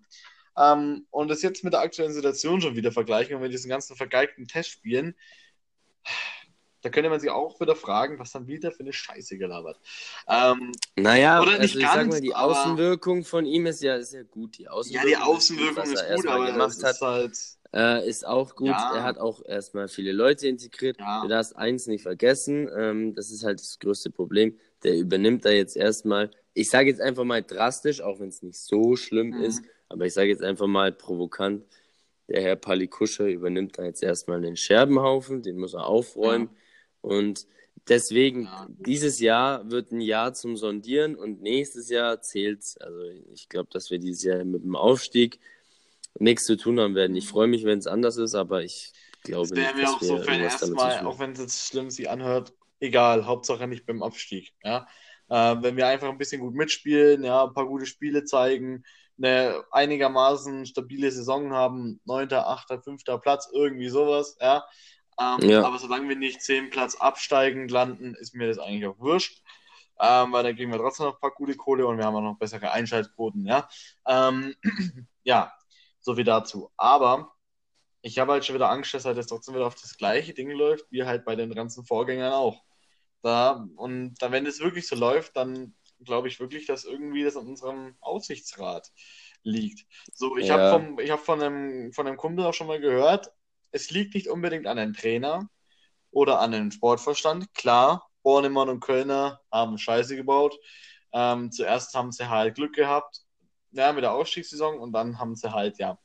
[0.57, 3.95] Ähm, und das jetzt mit der aktuellen Situation schon wieder vergleichen und mit diesen ganzen
[3.95, 5.15] vergeigten Testspielen,
[6.81, 9.79] da könnte man sich auch wieder fragen, was dann wieder für eine Scheiße gelabert.
[10.27, 13.81] Ähm, naja, Oder also nicht ich sag ganz, mal, die aber- Außenwirkung von ihm ist
[13.81, 14.57] ja, ist ja gut.
[14.57, 17.37] Die ja, Außenwirkung, die Außenwirkung was ist er gut, erstmal aber gemacht hat, ist halt.
[17.73, 18.67] äh, ist auch gut.
[18.67, 18.95] Ja.
[18.97, 20.97] Er hat auch erstmal viele Leute integriert.
[20.99, 21.21] Ja.
[21.23, 24.57] Du darfst eins nicht vergessen, ähm, das ist halt das größte Problem.
[24.83, 28.59] Der übernimmt da jetzt erstmal, ich sage jetzt einfach mal drastisch, auch wenn es nicht
[28.59, 29.41] so schlimm Mhm.
[29.43, 31.65] ist, aber ich sage jetzt einfach mal provokant,
[32.29, 36.49] der Herr Palikuscher übernimmt da jetzt erstmal den Scherbenhaufen, den muss er aufräumen.
[37.01, 37.47] Und
[37.87, 38.67] deswegen, Ja.
[38.69, 43.01] dieses Jahr wird ein Jahr zum Sondieren und nächstes Jahr zählt Also
[43.33, 45.39] ich glaube, dass wir dieses Jahr mit dem Aufstieg
[46.19, 47.15] nichts zu tun haben werden.
[47.15, 48.91] Ich freue mich, wenn es anders ist, aber ich
[49.23, 50.97] glaube Das nicht, mir dass auch wir so für ein irgendwas erstes damit zu Mal,
[50.99, 54.53] tun auch wenn es jetzt schlimm sich anhört, egal, Hauptsache nicht beim Abstieg.
[54.63, 54.87] Ja?
[55.29, 58.83] Äh, wenn wir einfach ein bisschen gut mitspielen, ja, ein paar gute Spiele zeigen,
[59.17, 64.63] eine einigermaßen stabile Saison haben, neunter, achter, fünfter Platz, irgendwie sowas, ja.
[65.19, 65.63] Ähm, Ja.
[65.63, 69.41] Aber solange wir nicht zehn Platz absteigend landen, ist mir das eigentlich auch wurscht.
[69.99, 72.21] Ähm, weil dann kriegen wir trotzdem noch ein paar gute Kohle und wir haben auch
[72.21, 73.67] noch bessere Einschaltquoten, ja.
[74.07, 74.55] Ähm,
[75.23, 75.51] ja,
[75.99, 76.71] so wie dazu.
[76.77, 77.33] Aber
[78.01, 80.51] ich habe halt schon wieder Angst, dass halt jetzt trotzdem wieder auf das gleiche Ding
[80.51, 82.63] läuft, wie halt bei den ganzen Vorgängern auch.
[83.23, 87.35] Da, und dann, wenn es wirklich so läuft, dann glaube ich wirklich, dass irgendwie das
[87.37, 88.91] an unserem Aufsichtsrat
[89.43, 89.85] liegt.
[90.13, 90.71] So, ich Ja.
[90.71, 93.31] habe habe von einem, von einem Kumpel auch schon mal gehört,
[93.71, 95.49] es liegt nicht unbedingt an einem Trainer
[96.11, 97.53] oder an einem Sportverstand.
[97.53, 100.57] Klar, Bornemann und Kölner haben Scheiße gebaut.
[101.13, 103.21] Ähm, zuerst haben sie halt Glück gehabt,
[103.71, 105.97] ja, mit der Ausstiegssaison und dann haben sie halt, ja,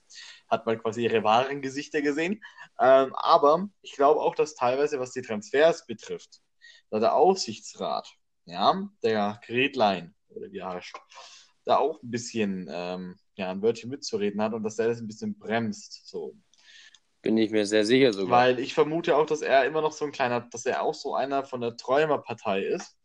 [0.49, 2.43] hat man quasi ihre wahren Gesichter gesehen.
[2.79, 6.41] Ähm, aber ich glaube auch, dass teilweise, was die Transfers betrifft,
[6.91, 8.09] da der Aufsichtsrat,
[8.45, 10.93] ja, der Gretlein, oder wie er heißt,
[11.65, 15.07] da auch ein bisschen ähm, ja, ein Wörtchen mitzureden hat und dass der das ein
[15.07, 16.09] bisschen bremst.
[16.09, 16.37] So.
[17.23, 18.41] Bin ich mir sehr sicher sogar.
[18.41, 21.15] Weil ich vermute auch, dass er immer noch so ein kleiner, dass er auch so
[21.15, 22.97] einer von der Träumerpartei ist.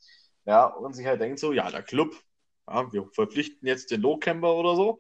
[0.45, 2.15] Ja, und sich halt denkt so, ja, der Club,
[2.67, 4.99] ja, wir verpflichten jetzt den Lohkämper oder so.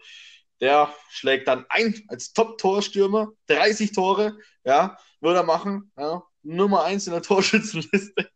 [0.61, 7.07] Der schlägt dann ein als Top-Torstürmer, 30 Tore, ja, würde er machen, ja, Nummer eins
[7.07, 8.29] in der Torschützenliste.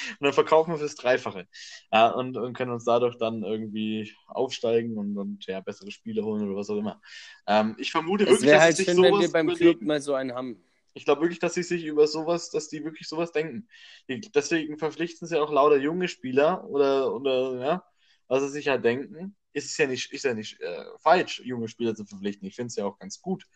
[0.20, 1.46] Und dann verkaufen wir fürs Dreifache.
[1.92, 6.46] Ja, und, und können uns dadurch dann irgendwie aufsteigen und, und ja, bessere Spiele holen
[6.48, 7.00] oder was auch immer.
[7.46, 9.78] Ähm, ich vermute es wirklich, dass halt sie sich schön, wenn sowas wir beim überlegen.
[9.78, 10.64] Club mal so einen haben.
[10.94, 13.68] Ich glaube wirklich, dass sie sich über sowas, dass die wirklich sowas denken.
[14.08, 17.84] Deswegen verpflichten sie auch lauter junge Spieler oder, oder ja,
[18.28, 19.36] was sie sich halt denken.
[19.54, 22.46] Ist es ja nicht, ist ja nicht äh, falsch, junge Spieler zu verpflichten.
[22.46, 23.46] Ich finde es ja auch ganz gut.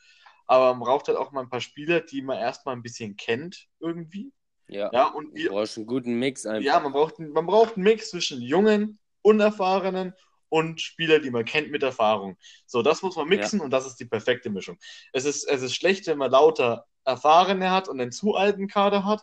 [0.47, 3.68] Aber man braucht halt auch mal ein paar Spieler, die man erstmal ein bisschen kennt,
[3.80, 4.32] irgendwie.
[4.69, 4.91] Ja.
[4.93, 6.64] Ja, und Du wir, brauchst einen guten Mix einfach.
[6.64, 10.12] ja man, braucht, man braucht einen Mix zwischen jungen, unerfahrenen
[10.49, 12.37] und Spieler, die man kennt mit Erfahrung.
[12.67, 14.79] So, das muss man mixen und das ist die perfekte Mischung.
[15.12, 19.05] Es ist, es ist schlecht, wenn man lauter Erfahrene hat und einen zu alten Kader
[19.05, 19.23] hat.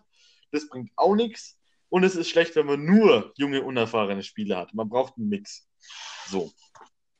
[0.52, 1.58] Das bringt auch nichts.
[1.89, 4.74] Und es ist schlecht, wenn man nur junge, unerfahrene Spieler hat.
[4.74, 5.68] Man braucht einen Mix.
[6.28, 6.52] So.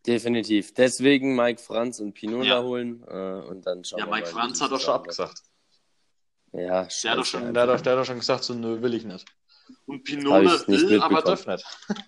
[0.05, 0.74] Definitiv.
[0.74, 2.63] Deswegen Mike Franz und Pinola Ja.
[2.63, 4.30] holen äh, und dann schauen Ja, wir Mike mal.
[4.30, 5.41] wie Franz die hat doch schon abgesagt.
[6.53, 8.81] Ja, Der hat doch schon, der hat doch, der hat doch schon gesagt, so, nö,
[8.81, 9.25] will ich nicht.
[9.87, 11.45] Und Hab Pinola ich nicht will, aber mitbekommen.
[11.45, 11.99] darf nicht.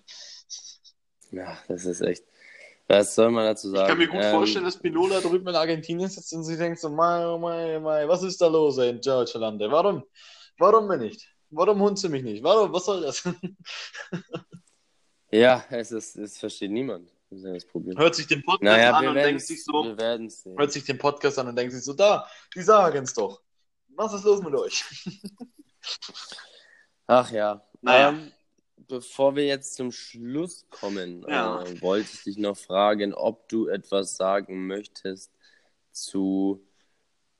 [1.32, 2.24] Ja, das ist echt.
[2.86, 3.82] Was soll man dazu sagen?
[3.82, 6.78] Ich kann mir gut Ähm, vorstellen, dass Pinola drüben in Argentinien sitzt und sie denkt
[6.78, 9.60] so, mei, oh mei, mei, was ist da los ey, in Deutschland?
[9.60, 10.04] Warum?
[10.58, 11.28] Warum mir nicht?
[11.50, 12.44] Warum hunzt du mich nicht?
[12.44, 12.72] Warum?
[12.72, 13.28] Was soll das?
[15.32, 17.10] Ja, es ist, es versteht niemand.
[17.28, 17.98] Das ist ja das Problem.
[17.98, 20.56] Hört sich den Podcast Naja, an und denkt sich so, wir werden sehen.
[20.56, 22.24] hört sich den Podcast an und denkt sich so, da,
[22.54, 23.42] die sagen es doch.
[23.96, 24.84] Was ist los mit euch?
[27.06, 27.62] Ach ja.
[27.82, 28.10] Naja.
[28.10, 28.32] Ähm,
[28.88, 31.62] bevor wir jetzt zum Schluss kommen, Ja.
[31.62, 35.32] äh, wollte ich dich noch fragen, ob du etwas sagen möchtest
[35.92, 36.66] zu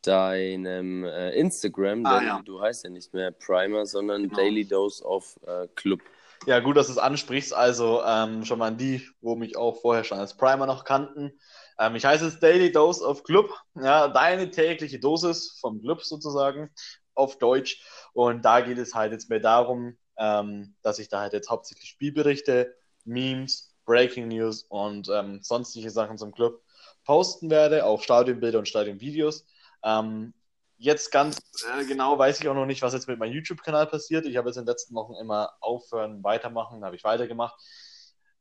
[0.03, 2.43] deinem äh, Instagram, Ah, denn ja.
[2.45, 4.37] du heißt ja nicht mehr Primer, sondern Genau.
[4.37, 6.01] Daily Dose of äh, Club.
[6.47, 7.53] Ja, gut, dass du es ansprichst.
[7.53, 11.33] Also ähm, schon mal an die, wo mich auch vorher schon als Primer noch kannten.
[11.79, 13.51] Ähm, ich heiße es Daily Dose of Club.
[13.75, 16.71] Ja, deine tägliche Dosis vom Club sozusagen
[17.15, 17.83] auf Deutsch.
[18.13, 21.89] Und da geht es halt jetzt mehr darum, ähm, dass ich da halt jetzt hauptsächlich
[21.89, 22.75] Spielberichte,
[23.05, 26.63] Memes, Breaking News und ähm, sonstige Sachen zum Club
[27.05, 29.47] posten werde, auch Stadionbilder und Stadionvideos.
[29.85, 30.35] Ähm,
[30.79, 31.39] jetzt ganz
[31.79, 34.27] äh, genau weiß ich auch noch nicht, was jetzt mit meinem YouTube-Kanal passiert.
[34.27, 37.55] Ich habe jetzt in den letzten Wochen immer aufhören, weitermachen, habe ich weitergemacht.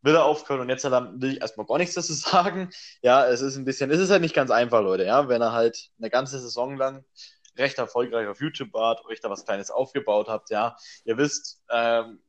[0.05, 2.69] Will er aufhören und jetzt will ich erstmal gar nichts dazu sagen.
[3.01, 5.51] Ja, es ist ein bisschen, es ist halt nicht ganz einfach, Leute, ja, wenn er
[5.51, 7.03] halt eine ganze Saison lang
[7.57, 10.75] recht erfolgreich auf YouTube wart, euch da was Kleines aufgebaut habt, ja,
[11.05, 12.19] ihr wisst, ähm,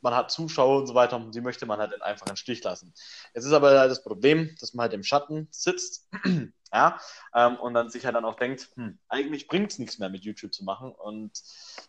[0.00, 2.92] man hat Zuschauer und so weiter und die möchte man halt einfach im Stich lassen.
[3.34, 6.08] Jetzt ist aber halt das Problem, dass man halt im Schatten sitzt,
[6.72, 7.00] ja,
[7.34, 10.24] ähm, und dann sich halt dann auch denkt, hm, eigentlich bringt es nichts mehr mit
[10.24, 11.32] YouTube zu machen und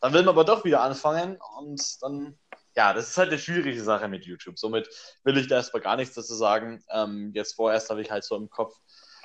[0.01, 2.39] dann will man aber doch wieder anfangen und dann,
[2.75, 4.59] ja, das ist halt eine schwierige Sache mit YouTube.
[4.59, 4.89] Somit
[5.23, 6.83] will ich da erstmal gar nichts dazu sagen.
[6.89, 8.75] Ähm, jetzt vorerst habe ich halt so im Kopf,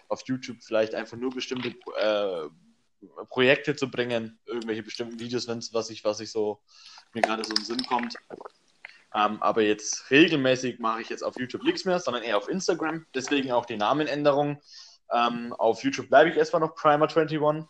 [0.09, 2.49] auf YouTube vielleicht einfach nur bestimmte äh,
[3.29, 6.61] Projekte zu bringen, irgendwelche bestimmten Videos, wenn's, was ich, was ich so
[7.15, 8.15] mir gerade so in den Sinn kommt.
[9.15, 13.07] Ähm, aber jetzt regelmäßig mache ich jetzt auf YouTube nichts mehr, sondern eher auf Instagram.
[13.15, 14.61] Deswegen auch die Namenänderung.
[15.13, 17.67] Ähm, auf YouTube bleibe ich erstmal noch Primer21,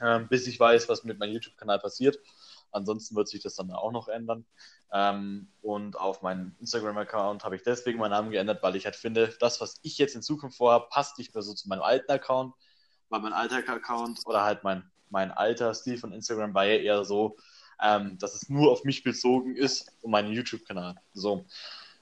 [0.00, 2.18] ähm, bis ich weiß, was mit meinem YouTube-Kanal passiert.
[2.70, 4.44] Ansonsten wird sich das dann auch noch ändern.
[4.92, 9.34] Ähm, und auf meinem Instagram-Account habe ich deswegen meinen Namen geändert, weil ich halt finde,
[9.40, 12.54] das, was ich jetzt in Zukunft vorhabe, passt nicht mehr so zu meinem alten Account.
[13.08, 17.04] Weil mein alter Account oder halt mein, mein alter Stil von Instagram war ja eher
[17.04, 17.36] so,
[17.82, 20.96] ähm, dass es nur auf mich bezogen ist und meinen YouTube-Kanal.
[21.12, 21.46] So.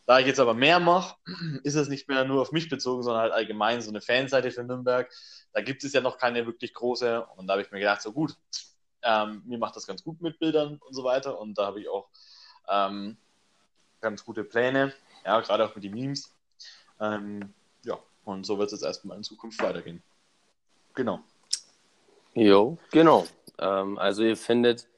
[0.06, 1.16] Da ich jetzt aber mehr mache,
[1.64, 4.62] ist es nicht mehr nur auf mich bezogen, sondern halt allgemein so eine Fanseite für
[4.62, 5.10] Nürnberg.
[5.52, 7.26] Da gibt es ja noch keine wirklich große.
[7.36, 8.36] Und da habe ich mir gedacht, so gut,
[9.07, 11.38] ähm, mir macht das ganz gut mit Bildern und so weiter.
[11.38, 12.09] Und da habe ich auch
[12.68, 13.16] ähm,
[14.00, 14.92] ganz gute Pläne,
[15.24, 16.32] ja, gerade auch mit den Memes.
[17.00, 17.54] Ähm,
[17.84, 20.02] ja, und so wird es jetzt erstmal in Zukunft weitergehen.
[20.94, 21.20] Genau.
[22.34, 23.26] Jo, genau.
[23.59, 24.88] Ähm, also ihr findet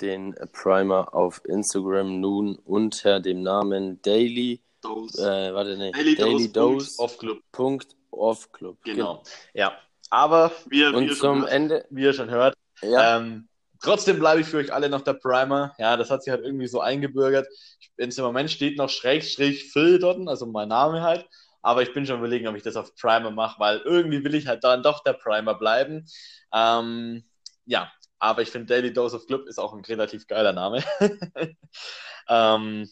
[0.00, 5.22] den Primer auf Instagram nun unter dem Namen Daily, Dose.
[5.22, 6.52] äh, warte, nee, Daily, Daily Dose.
[6.52, 7.02] Dose.
[7.02, 7.42] Off Club.
[7.52, 8.78] Punkt Off Club.
[8.84, 9.22] Genau.
[9.52, 9.72] Ja.
[10.08, 13.48] Aber wie Und schon, zum hört, Ende, wie ihr schon hört, ja, Ähm,
[13.80, 15.74] trotzdem bleibe ich für euch alle noch der Primer.
[15.78, 17.46] Ja, das hat sich halt irgendwie so eingebürgert.
[17.80, 21.26] Ich, Im Moment steht noch Schrägstrich Phil dort, also mein Name halt.
[21.62, 24.46] Aber ich bin schon überlegen, ob ich das auf Primer mache, weil irgendwie will ich
[24.46, 26.06] halt dann doch der Primer bleiben.
[26.52, 27.24] Ähm,
[27.66, 30.82] ja, aber ich finde Daily Dose of Club ist auch ein relativ geiler Name.
[32.28, 32.88] ähm,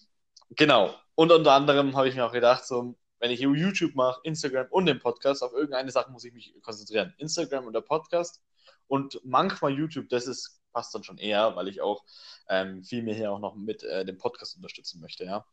[0.50, 0.94] genau.
[1.14, 4.86] Und unter anderem habe ich mir auch gedacht, so, wenn ich YouTube mache, Instagram und
[4.86, 7.14] den Podcast, auf irgendeine Sache muss ich mich konzentrieren.
[7.18, 8.40] Instagram und der Podcast
[8.88, 12.04] und manchmal YouTube, das ist, passt dann schon eher, weil ich auch
[12.48, 15.46] ähm, viel mehr hier auch noch mit äh, dem Podcast unterstützen möchte, ja.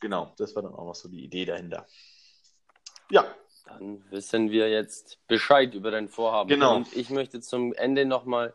[0.00, 1.86] Genau, das war dann auch noch so die Idee dahinter.
[3.10, 3.24] Ja,
[3.66, 6.48] dann wissen wir jetzt Bescheid über dein Vorhaben.
[6.48, 6.76] Genau.
[6.76, 8.54] Und ich möchte zum Ende nochmal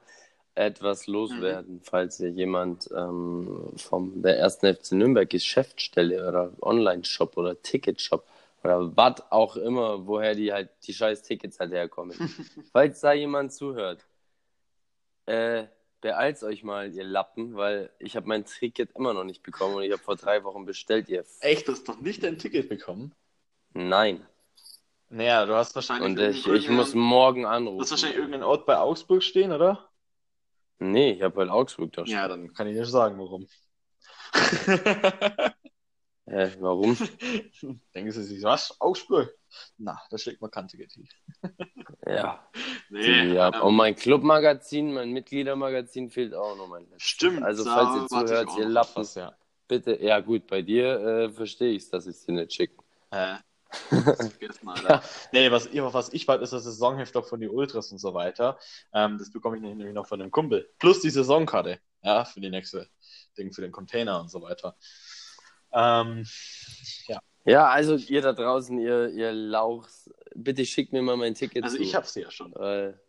[0.56, 7.62] etwas loswerden, falls hier jemand ähm, vom der ersten FC Nürnberg Geschäftsstelle oder Online-Shop oder
[7.62, 8.26] Ticketshop
[8.64, 12.14] oder was auch immer, woher die halt die scheiß Tickets halt herkommen.
[12.72, 14.06] falls da jemand zuhört,
[15.26, 15.66] äh,
[16.02, 19.84] beeilt euch mal, ihr Lappen, weil ich habe mein Ticket immer noch nicht bekommen und
[19.84, 21.22] ich habe vor drei Wochen bestellt, ihr.
[21.22, 23.14] F echt, du hast doch nicht dein Ticket bekommen.
[23.74, 24.26] Nein.
[25.10, 26.06] Naja, du hast wahrscheinlich.
[26.06, 27.82] Und ich, ich muss morgen Du anrufen.
[27.82, 29.90] hast wahrscheinlich irgendeinen Ort bei Augsburg stehen, oder?
[30.80, 33.48] Nee, ich habe halt Augsburg da Ja, dann kann ich dir sagen, warum.
[36.32, 36.96] Hä, warum?
[37.94, 38.80] Denken Sie sich, was?
[38.80, 39.36] Augsburg?
[39.78, 41.08] Na, da steckt man Ticket hin.
[42.08, 42.48] Ja.
[42.94, 43.54] Nee, ja.
[43.54, 47.04] ähm, Und mein Clubmagazin, mein Mitgliedermagazin fehlt auch noch mein letztes.
[47.04, 47.42] Stimmt.
[47.42, 49.34] Also, falls ihr zuhört, ihr noch Lappen, ja.
[49.70, 50.04] bitte.
[50.04, 52.76] Ja, gut, bei dir äh, verstehe ich es, dass ich es dir nicht schicke.
[53.12, 53.36] Äh,
[54.64, 55.04] mal, Alter.
[55.32, 58.60] nee, was, was ich bald ist das Saisonheft auch von den Ultras und so weiter.
[58.94, 60.70] Ähm, das bekomme ich nämlich noch von einem Kumpel.
[60.80, 62.90] Plus die Saisonkarte, ja, für die nächste
[63.38, 64.76] Ding, für den Container und so weiter.
[65.74, 66.26] Ähm,
[67.08, 67.20] ja.
[67.44, 71.78] Ja, also ihr da draußen, ihr, ihr Lauchs, bitte schickt mir mal mein Ticket Also
[71.78, 71.84] zu.
[71.84, 72.54] ich hab's ja schon.
[72.56, 73.00] Weil,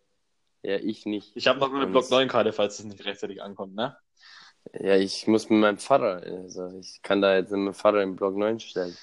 [0.63, 1.33] ja, ich nicht.
[1.35, 3.97] Ich habe noch eine Block 9 Karte, falls es nicht rechtzeitig ankommt, ne?
[4.81, 8.17] Ja, ich muss mit meinem Vater, also ich kann da jetzt mit meinem Vater im
[8.17, 8.97] Block 9 stellen.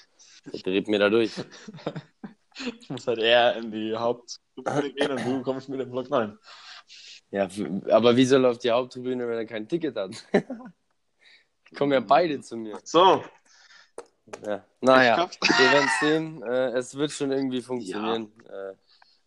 [0.46, 1.32] Der dreht mir da durch.
[2.80, 6.38] ich muss halt eher in die Haupttribüne gehen und du kommst mit dem Block 9.
[7.32, 7.48] Ja,
[7.92, 10.12] aber wie soll er auf die Haupttribüne, wenn er kein Ticket hat?
[11.78, 12.80] Kommen ja beide zu mir.
[12.84, 13.24] So.
[14.46, 14.64] Ja.
[14.82, 16.44] Naja, wir werden sehen.
[16.44, 18.32] Äh, es wird schon irgendwie funktionieren.
[18.48, 18.72] Ja.
[18.72, 18.76] Äh,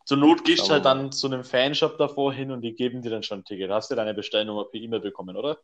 [0.04, 3.10] Zur Not gehst du halt dann zu einem Fanshop davor hin und die geben dir
[3.10, 3.70] dann schon ein Ticket.
[3.70, 5.58] Hast du deine Bestellnummer per E-Mail bekommen, oder?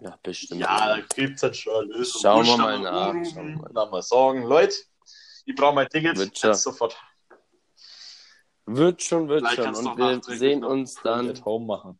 [0.00, 0.60] Ja, bestimmt.
[0.60, 2.22] Ja, da gibt es halt schon eine Lösung.
[2.22, 3.12] Schauen wir mal nach.
[3.12, 3.70] Schauen wir mal.
[3.72, 4.74] Dann mal sagen, Leute,
[5.44, 6.54] ich brauche mein Ticket wird schon.
[6.54, 6.96] sofort.
[8.66, 9.86] Wird schon, wird Vielleicht schon.
[9.86, 11.44] Und wir sehen uns dann.
[11.44, 11.98] Home machen.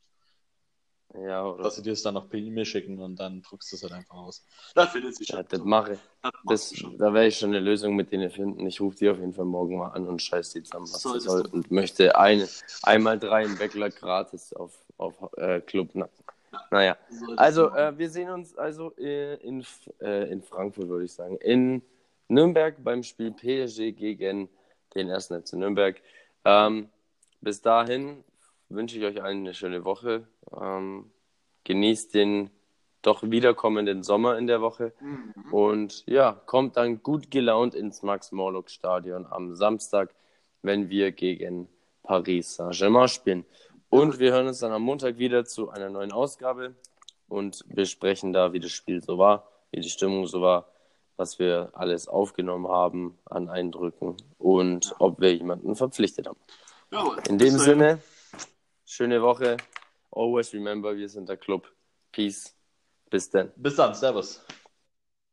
[1.14, 1.64] Ja, oder?
[1.64, 3.92] Dass sie dir es dann noch per E-Mail schicken und dann druckst du es halt
[3.92, 4.46] einfach aus.
[4.74, 5.98] Das findet sich ja, das mache ich.
[6.44, 8.64] Das, da werde ich schon eine Lösung mit denen finden.
[8.66, 11.20] Ich rufe die auf jeden Fall morgen mal an und scheiß die zusammen, was soll,
[11.20, 11.46] soll.
[11.46, 12.48] Und möchte eine,
[12.82, 15.90] einmal drei im Backlog gratis auf, auf äh, Club.
[15.94, 16.08] Na,
[16.70, 16.96] naja,
[17.36, 19.64] also äh, wir sehen uns also äh, in,
[20.00, 21.36] äh, in Frankfurt, würde ich sagen.
[21.38, 21.82] In
[22.28, 24.48] Nürnberg beim Spiel PSG gegen
[24.94, 26.00] den ersten FC Nürnberg.
[26.44, 26.88] Ähm,
[27.40, 28.24] bis dahin
[28.70, 30.26] wünsche ich euch allen eine schöne Woche.
[30.58, 31.10] Ähm,
[31.64, 32.50] genießt den
[33.02, 34.92] doch wiederkommenden Sommer in der Woche.
[35.00, 35.52] Mhm.
[35.52, 40.14] Und ja, kommt dann gut gelaunt ins Max-Morlock-Stadion am Samstag,
[40.62, 41.68] wenn wir gegen
[42.02, 43.44] Paris Saint-Germain spielen.
[43.88, 46.74] Und wir hören uns dann am Montag wieder zu einer neuen Ausgabe
[47.28, 50.68] und besprechen da, wie das Spiel so war, wie die Stimmung so war,
[51.16, 56.38] was wir alles aufgenommen haben an Eindrücken und ob wir jemanden verpflichtet haben.
[57.28, 58.00] In dem Sinne,
[58.90, 59.56] schöne Woche.
[60.10, 61.72] Always remember, wir sind der Club.
[62.10, 62.56] Peace.
[63.08, 63.52] Bis dann.
[63.56, 63.94] Bis dann.
[63.94, 64.44] Servus.